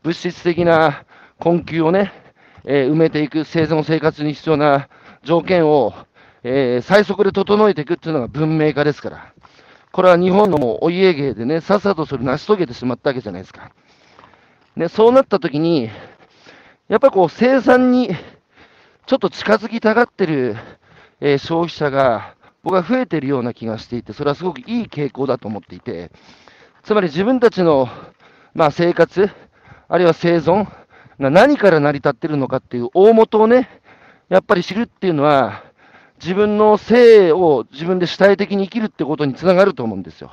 [0.03, 1.05] 物質的な
[1.39, 2.11] 困窮をね、
[2.65, 4.89] えー、埋めていく、生存生活に必要な
[5.23, 5.93] 条件を、
[6.47, 9.33] えー、最速で整えていくっていうのが文明化ですから。
[9.91, 13.71] これは日本のもうお家芸でね、さっさとそれ成し遂げてしまったわけじゃないですか。
[14.77, 15.89] で、そうなった時に、
[16.87, 18.09] やっぱりこう生産に
[19.05, 20.55] ちょっと近づきたがってる
[21.21, 26.11] えー、消費者が僕は増えてるような気がしていて、それはすごくいい傾向だと思っていて、
[26.83, 27.89] つまり自分たちの、
[28.53, 29.29] まあ、生活、
[29.87, 30.67] あるいは生存
[31.19, 33.69] が何から成り立ってるのかっていう大元をね、
[34.29, 35.63] やっぱり知るっていうのは、
[36.21, 40.31] 自分の性を自分で主体的に生きるってことにつながると思うんですよ。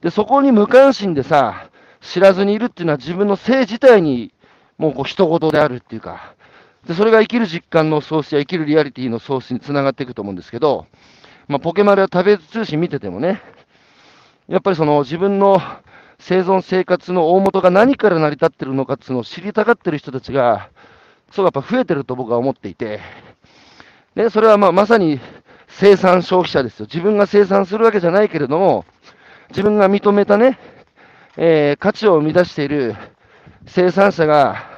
[0.00, 1.68] で、そこに無関心でさ、
[2.00, 4.32] 知らずにいるっていうのは自分の性自体に
[4.78, 6.34] もうこう人事であるっていうか、
[6.86, 10.86] で、それが生きる実感の創出や生きるリアリティの創出につながっていくと思うんですけど、
[11.46, 13.40] まあ、ポケマルや食べ通信見ててもね、
[14.48, 15.60] やっぱりその自分の
[16.18, 20.70] 生存生活の大元が何から成り立ってるのかっていうのを知りたがってる人たちが、
[21.30, 23.00] そうやっぱ増えてると僕は思っていて、
[24.14, 25.20] で、それはまあまさに
[25.68, 26.86] 生産消費者ですよ。
[26.86, 28.84] 自分が生産するわけじゃないけれども、
[29.50, 30.58] 自分が認めたね、
[31.36, 32.94] えー、価値を生み出している
[33.66, 34.70] 生産者が、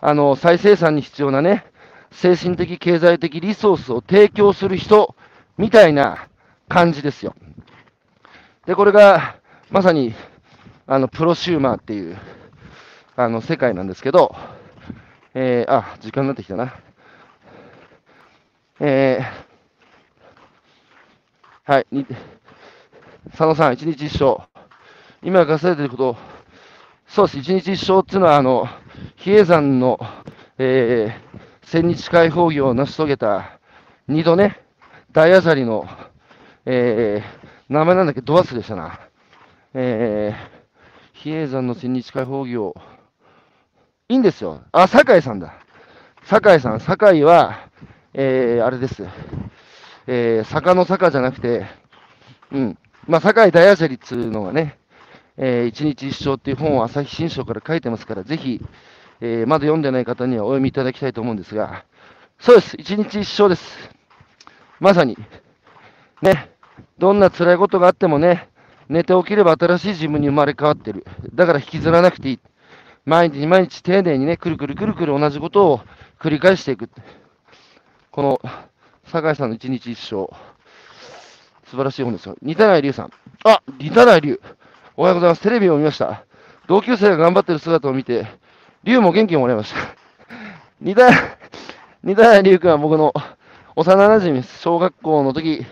[0.00, 1.64] あの、再生産に必要なね、
[2.10, 5.14] 精神的、経済的リソースを提供する人
[5.58, 6.28] みたいな
[6.68, 7.34] 感じですよ。
[8.66, 9.36] で、これが、
[9.70, 10.14] まさに、
[10.86, 12.18] あの、プロシューマーっていう、
[13.16, 14.34] あの、世界なんですけど、
[15.34, 16.74] えー、あ、時間になってきたな。
[18.80, 21.86] えー、はい、
[23.30, 24.42] 佐野さん、一日一生。
[25.22, 26.16] 今稼いること、
[27.06, 28.66] そうです、一日一生っていうのは、あの、
[29.14, 30.00] 比叡山の、
[30.58, 33.60] えー、千日解放業を成し遂げた、
[34.08, 34.60] 二度ね、
[35.12, 35.86] 大アサリの、
[36.66, 38.98] えー、名前なんだっけ、ドアスでしたな。
[39.72, 42.74] えー、比叡山の千日解放業、
[44.08, 44.62] いいんですよ。
[44.72, 45.54] あ、酒井さんだ。
[46.24, 47.72] 酒井さん、酒井は、
[48.16, 49.04] えー、あれです。
[50.06, 51.66] えー、坂の坂じゃなくて、
[52.52, 52.78] うん。
[53.08, 54.78] まあ、酒井大アサリっつうのがね、
[55.36, 58.60] えー、一日一生っていう本を朝日新書から書いてますから、ぜひ、
[59.20, 61.84] えー、まだ読んでない方にはお読みいただきたいと思うんですが、
[62.38, 62.76] そうです。
[62.78, 63.90] 一日一生です。
[64.78, 65.18] まさに。
[66.22, 66.50] ね。
[66.98, 68.48] どんな辛いことがあってもね、
[68.88, 71.04] 寝て起きれば新しい自分に生まれ変わってる。
[71.34, 72.40] だから引きずらなくていい。
[73.04, 75.80] 毎日毎日丁寧にね、くるくるくるくる同じことを
[76.20, 76.88] 繰り返していく。
[78.14, 78.40] この、
[79.06, 80.32] 酒井さんの一日一生。
[81.66, 82.36] 素晴らしい本ですよ。
[82.42, 83.10] 似たない龍さん。
[83.42, 84.40] あ、似たない龍。
[84.96, 85.42] おはようございます。
[85.42, 86.24] テレビを見ました。
[86.68, 88.28] 同級生が頑張ってる姿を見て、
[88.84, 89.80] 龍も元気をもらいました。
[90.80, 91.10] 似た、
[92.04, 93.12] 似たない龍君は僕の
[93.74, 94.60] 幼馴染です。
[94.60, 95.66] 小学校の時、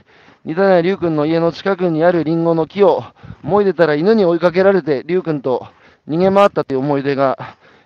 [0.45, 3.05] 似たない龍君の家の近くにあるリンゴの木を、
[3.43, 5.69] もいでたら犬に追いかけられて、龍君と
[6.09, 7.39] 逃げ回ったという思い出が、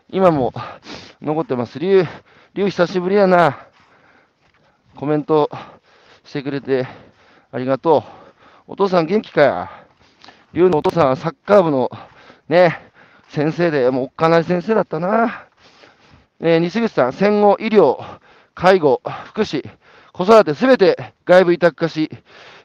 [0.08, 0.54] 今も
[1.20, 1.78] 残ってます。
[1.78, 2.06] 龍、
[2.54, 3.65] 龍久しぶりやな。
[4.96, 5.50] コメント
[6.24, 6.86] してくれて
[7.52, 8.02] ありがと
[8.68, 8.72] う。
[8.72, 9.70] お父さん元気かや？
[10.52, 11.90] 龍のお父さんはサッカー部の
[12.48, 12.80] ね、
[13.28, 15.46] 先生で、もうおっかない先生だったな。
[16.40, 17.98] えー、西口さん、戦後、医療、
[18.54, 19.68] 介護、福祉、
[20.12, 22.10] 子育てすべて外部委託化し、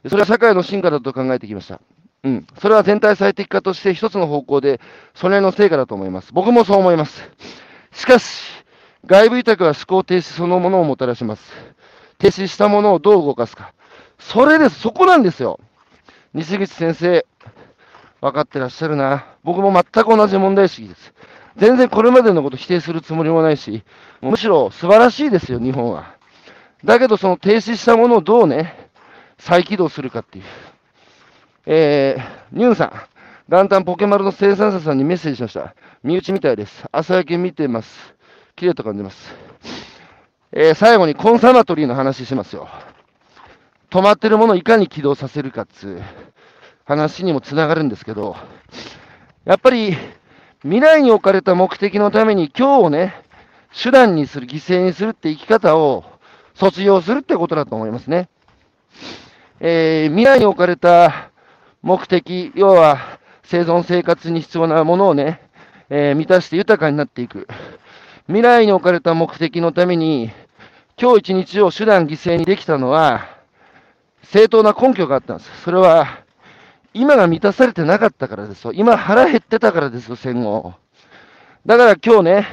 [0.08, 1.80] それは社会の進化だと考えてきました。
[2.24, 2.46] うん。
[2.58, 4.80] それは全体最適化として一つの方向で、
[5.14, 6.32] それの成果だと思います。
[6.32, 7.30] 僕もそう思います。
[7.92, 8.42] しかし、
[9.04, 11.71] 外部委託は思考停止そのものをもたらします。
[12.22, 13.74] 停止したものをどう動かすか。
[14.20, 14.78] それです。
[14.78, 15.58] そこなんですよ。
[16.34, 17.26] 西口先生、
[18.20, 19.26] 分かってらっしゃるな。
[19.42, 21.12] 僕も全く同じ問題意識です。
[21.56, 23.82] 全然これまでのこと否定するつもりもないし、
[24.20, 26.14] むしろ素晴らしいですよ、日本は。
[26.84, 28.88] だけど、その停止したものをどうね、
[29.38, 30.44] 再起動するかっていう。
[31.66, 32.92] えー、ニュンさん、
[33.48, 35.74] 元旦ポケマルの生産者さんにメッセージしました。
[36.04, 36.84] 身内みたいです。
[36.92, 38.14] 朝焼け見てます。
[38.54, 39.91] 綺麗と感じます。
[40.54, 42.68] えー、最後にコンサマトリーの話しますよ。
[43.90, 46.02] 止まってるものをいかに起動させるかっつう
[46.84, 48.36] 話にもつながるんですけど、
[49.46, 49.96] やっぱり
[50.62, 53.14] 未来に置かれた目的のために今日をね、
[53.74, 56.04] 手段にする、犠牲にするって生き方を
[56.54, 58.28] 卒業するってことだと思いますね。
[59.58, 61.30] えー、未来に置かれた
[61.80, 65.40] 目的、要は生存生活に必要なものをね、
[65.88, 67.48] えー、満たして豊かになっていく。
[68.26, 70.30] 未来に置かれた目的のために、
[71.02, 73.26] 今日一日を手段犠牲にできたのは、
[74.22, 75.50] 正当な根拠があったんです。
[75.62, 76.22] それは、
[76.94, 78.72] 今が満たされてなかったからですよ。
[78.72, 80.74] 今腹減ってたからですよ、戦後。
[81.66, 82.46] だから今日ね、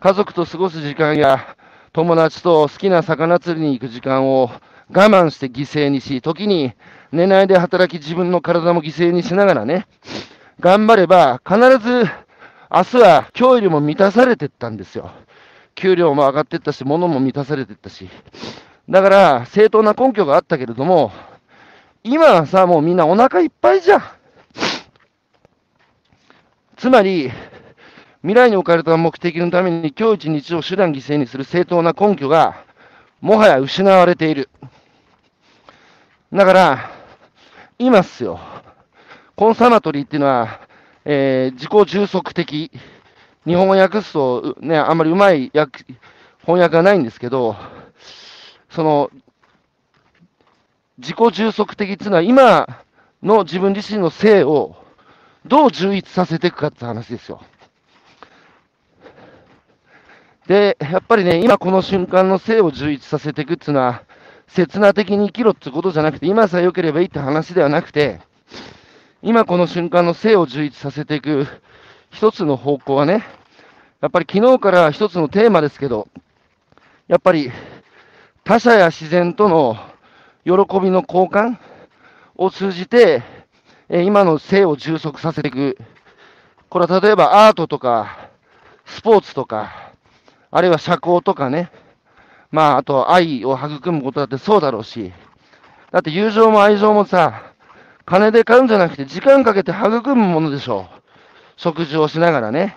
[0.00, 1.56] 家族と過ごす時間や、
[1.92, 4.50] 友達と好きな魚釣りに行く時間を
[4.90, 6.72] 我慢して犠牲にし、時に
[7.12, 9.86] 寝ないで働き自分の体も犠牲にしながらね、
[10.58, 12.08] 頑張れば必ず
[12.70, 15.10] 明日は今日よりも満たされてったんですよ。
[15.74, 18.08] 給料も上がっていったし、物も満たされていったし。
[18.88, 21.12] だから正当な根拠があったけれども、
[22.02, 24.02] 今はさ、もうみんなお腹いっぱいじゃん。
[26.76, 27.30] つまり、
[28.20, 32.64] 未来に置かれた目的のために今日一日を手段犠牲にする正当な根拠が、
[33.20, 34.50] もはや失われている。
[36.32, 36.90] だから、
[37.78, 38.38] 今っすよ。
[39.34, 40.60] コンサマトリーっていうのは、
[41.04, 42.70] えー、自己充足的。
[43.46, 45.84] 日本語訳すと、ね、あんまりうまい訳
[46.40, 47.56] 翻訳がないんですけど、
[48.70, 49.10] その、
[50.98, 52.84] 自己充足的っていうのは今
[53.22, 54.76] の自分自身の性を
[55.44, 57.42] どう充実させていくかって話ですよ。
[60.46, 64.02] で、やっぱりね、今この瞬間の生を充実させていくっていうのは、
[64.46, 68.20] 刹那的に生きろってことじゃなくて、今さえ良ければいいって話ではなくて、
[69.22, 71.46] 今この瞬間の生を充実させていく
[72.14, 73.24] 一つの方向はね、
[74.00, 76.06] やっぱり昨日から一つのテーマですけど、
[77.08, 77.50] やっぱり
[78.44, 79.76] 他者や自然との
[80.44, 81.56] 喜びの交換
[82.36, 83.22] を通じて、
[83.88, 85.76] 今の生を充足させていく。
[86.70, 88.30] これは例えばアートとか、
[88.84, 89.92] スポーツとか、
[90.52, 91.72] あるいは社交とかね、
[92.52, 95.12] まあ、あと愛を育むことだってそうだろうし、
[95.90, 97.54] だって友情も愛情もさ、
[98.04, 100.93] 金で買うんじゃなくて時間かけて育むものでしょう。
[101.56, 102.76] 食事をしながらね。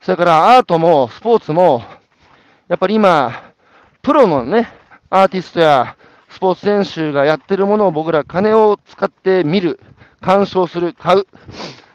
[0.00, 1.82] それからアートもスポーツも、
[2.68, 3.52] やっぱり今、
[4.02, 4.68] プロのね、
[5.10, 5.96] アーティストや
[6.28, 9.80] スポーツ選手がやってるものを僕ら金を使って見る、
[10.20, 11.26] 鑑賞する、買う。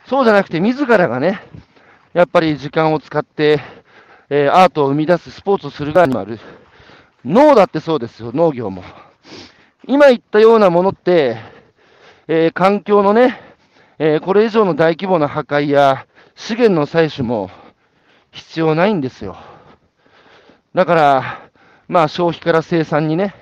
[0.08, 1.42] そうじゃなくて自らがね、
[2.14, 3.60] やっぱり時間を使って、
[4.30, 6.40] えー、アートを生み出す、スポーツをする側にもある。
[7.24, 8.84] 脳だってそうですよ、農業も。
[9.88, 11.38] 今言ったようなものって、
[12.28, 13.42] えー、環境のね、
[14.06, 17.50] えー、これ以上の大規模な破壊や資源の採取も
[18.32, 19.38] 必要ないんですよ。
[20.76, 21.50] だから、
[21.88, 23.34] まあ消費から生産にね、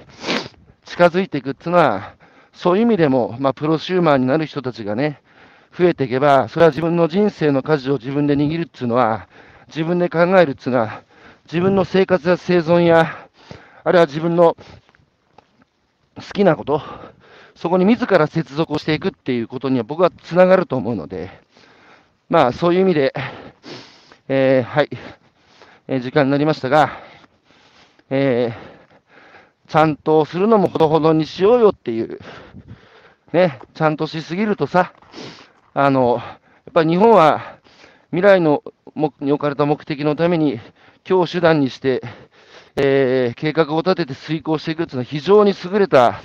[0.85, 2.13] 近づいていくっていうのは、
[2.53, 5.23] そういう意味でも、まあプロシューマーになる人たちがね、
[5.75, 9.27] 増えていけば、それは自分の人生の舵を自分で握るっていうのは、
[9.65, 11.01] 自分で考えるっていうのは、
[11.45, 13.27] 自分の生活や生存や、
[13.83, 14.55] あるいは自分の
[16.17, 16.83] 好きなこと、
[17.55, 21.29] そこに自ら接続をしていくっていうことには僕はつながると思うので、
[22.29, 23.13] まあそういう意味で、
[24.27, 24.89] えー、はい、
[25.87, 26.91] えー、時間になりましたが、
[28.09, 32.19] えー、ちゃんとするのもほどほどにしようよっていう、
[33.33, 34.93] ね、ちゃんとしすぎるとさ、
[35.73, 36.39] あの、や
[36.69, 37.57] っぱり日本は
[38.09, 38.63] 未来の
[39.19, 40.59] に置かれた目的のために、
[41.09, 42.01] 今日手段にして、
[42.75, 46.21] えー、計画を立てて遂行していくというのは非常に優れた、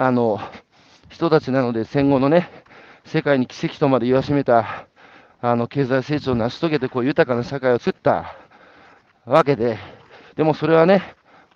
[0.00, 0.38] あの、
[1.08, 2.48] 人たちなので、戦後のね、
[3.04, 4.86] 世界に奇跡とまで言わしめた、
[5.40, 8.36] あの、経済成長を成し遂げて、こう、豊かな社会を作った
[9.26, 9.76] わけで、
[10.36, 11.02] でもそれはね、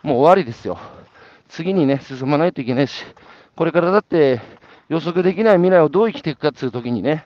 [0.02, 0.76] もう終わりですよ。
[1.50, 3.04] 次にね、進まないといけないし、
[3.54, 4.40] これからだって
[4.88, 7.24] 予測できない未来をどう生きていくかっていう時にね、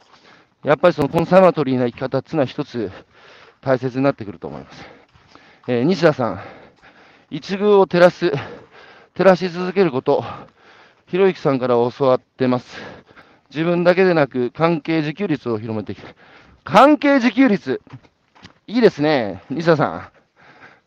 [0.65, 2.93] やっぱりそのコンサバトリーな生き方っていうのは一つ
[3.63, 4.85] 大切になってくると思います。
[5.67, 6.41] えー、西田さん、
[7.31, 8.31] 一遇を照らす、
[9.15, 10.23] 照らし続けること、
[11.07, 12.83] ひろゆきさんから教わってます。
[13.51, 16.03] 自分だけでなく関係自給率を広めていく。
[16.65, 17.81] 関係自給率。
[18.67, 19.45] いいですね。
[19.49, 20.09] 西田さん。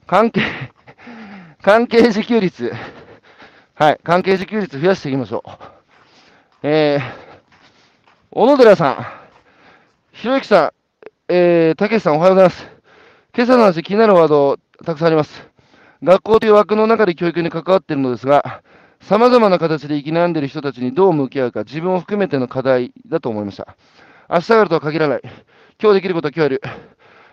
[0.05, 0.41] 関係、
[1.61, 2.73] 関係自給率。
[3.75, 3.99] はい。
[4.03, 5.49] 関係自給率増やしていきましょう。
[6.63, 7.01] えー、
[8.31, 9.05] 小野寺さん。
[10.11, 10.73] ひろゆきさ
[11.29, 11.33] ん。
[11.33, 12.67] えー、たけしさんおはようございます。
[13.33, 15.49] 今朝の話気になるワードたくさんあります。
[16.03, 18.61] 学校という枠の中で教育に関わっているのですが、
[19.01, 23.75] 様々な形で生き悩んでいる人たちにどう向き合うか、自分を含めての課題だと思いました。
[24.29, 25.21] 明日があるとは限らない。
[25.81, 26.61] 今日できることは今日やる。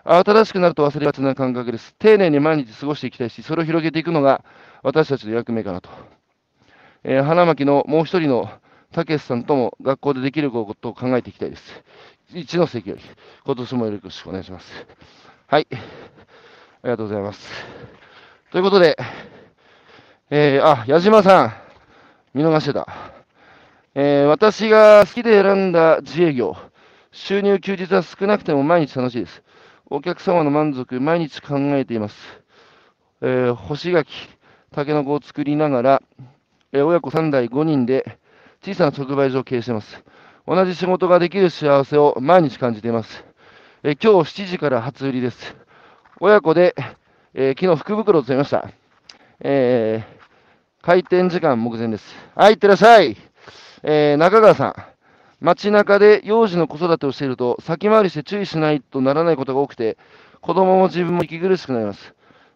[0.04, 1.94] 新しくなると忘れがちな感覚です。
[1.98, 4.44] 丁寧に毎日過ごしていきたいし、それを広げていくのが
[4.82, 5.90] 私たちの役目かなと。
[7.02, 8.50] えー、花巻のもう一人の
[8.92, 11.82] たけしさんとも学校でできることを考えていきたいです。
[12.32, 13.02] 一ノ関より、
[13.44, 14.86] 今年もよろしくお願いします。
[15.48, 15.66] はい。
[15.70, 15.76] あ
[16.84, 17.50] りがとうございます。
[18.52, 18.96] ということで、
[20.28, 21.52] えー、あ、矢島さん、
[22.34, 22.88] 見逃してた。
[23.94, 26.56] えー、私が好きで選んだ自営業、
[27.12, 29.44] 収入休日は少なくても毎日楽しいです。
[29.88, 32.16] お客様の満足、毎日考えています。
[33.22, 34.10] えー、干し柿、
[34.72, 36.02] タケノコを作りながら、
[36.72, 38.18] え、親子3代5人で
[38.64, 40.02] 小さな直売所を経営しています。
[40.44, 43.24] 同じ仕事ができる幸せを毎日感じています。
[43.84, 45.54] えー、今日7時から初売りです。
[46.18, 46.74] 親子で、
[47.32, 48.68] え昨日福袋を詰めました。
[49.38, 50.15] えー
[50.86, 52.14] 開店時間目前です。
[52.36, 53.16] はい、いってらっしゃい。
[53.82, 54.74] えー中川さん。
[55.44, 59.98] 街中で幼児の子育てをしていると、先回りして注意しないとならないことが多くて、
[60.40, 62.14] 子供も自分も息苦しくなります。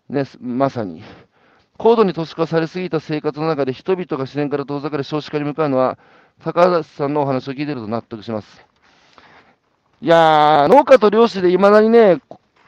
[0.09, 1.03] ね、まさに。
[1.77, 5.99] 高度に都市化されすぎた生活の中で人々が自然から遠ざかれ少子化に向かうのは、
[6.45, 8.65] 高橋さんのお話を聞いていると納得します。
[10.03, 12.21] いやー、農家と漁師で未だにね、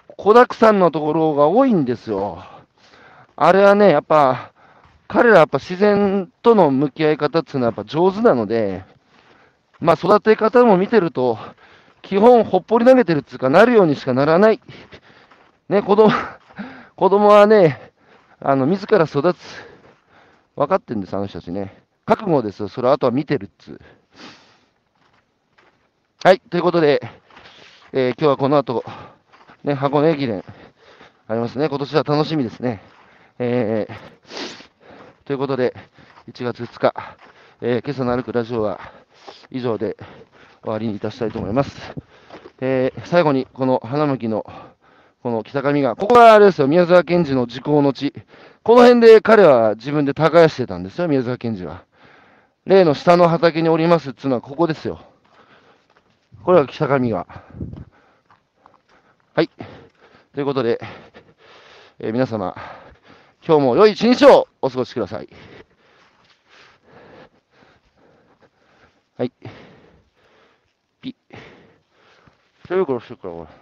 [0.09, 2.43] 子だくさんのところが多いんですよ。
[3.37, 4.51] あれはね、やっぱ、
[5.13, 8.83] 彼らやっぱ自然との向き合い方っていうのはやっぱ上手なので、
[9.79, 11.39] まあ、育て方も見てると、
[12.01, 14.61] 基本ほっぽり投げてるっていうか、なるようにしかならない。
[15.69, 16.11] ね、子供、
[16.97, 17.93] 子供はね、
[18.41, 19.37] あの、自ら育つ。
[20.57, 21.83] 分かってんです、あの人たちね。
[22.07, 22.69] 覚悟ですよ。
[22.69, 23.79] それあとは見てるっつ
[26.25, 27.03] はい、ということで、
[27.93, 28.83] えー、今日はこの後、
[29.63, 30.43] ね、箱根駅伝
[31.29, 31.69] ありますね。
[31.69, 32.83] 今年は楽しみですね。
[33.39, 34.62] えー、
[35.25, 35.73] ということで、
[36.33, 36.95] 1月2日、
[37.61, 38.81] えー、今朝の歩くラジオは、
[39.53, 39.97] 以上で
[40.63, 41.95] 終わりにいたしたいと思います。
[42.61, 44.45] えー、最後に、この花巻の、
[45.23, 48.13] この北上が、ここはあれですよ、宮沢賢治の時効の地。
[48.65, 51.85] この辺で彼は自分で耕してたんですよ、宮沢賢治は。
[52.67, 55.01] 例の下の畑におりますっていうのはここですよ。
[56.43, 57.27] これは北上川。
[59.35, 59.49] はい。
[60.35, 60.81] ということで、
[62.01, 62.57] えー、皆様、
[63.45, 65.29] 今日も良い一日をお過ごしください。
[69.19, 69.33] はい。
[71.01, 71.37] ピッ。
[72.69, 73.62] 手袋してるから、俺。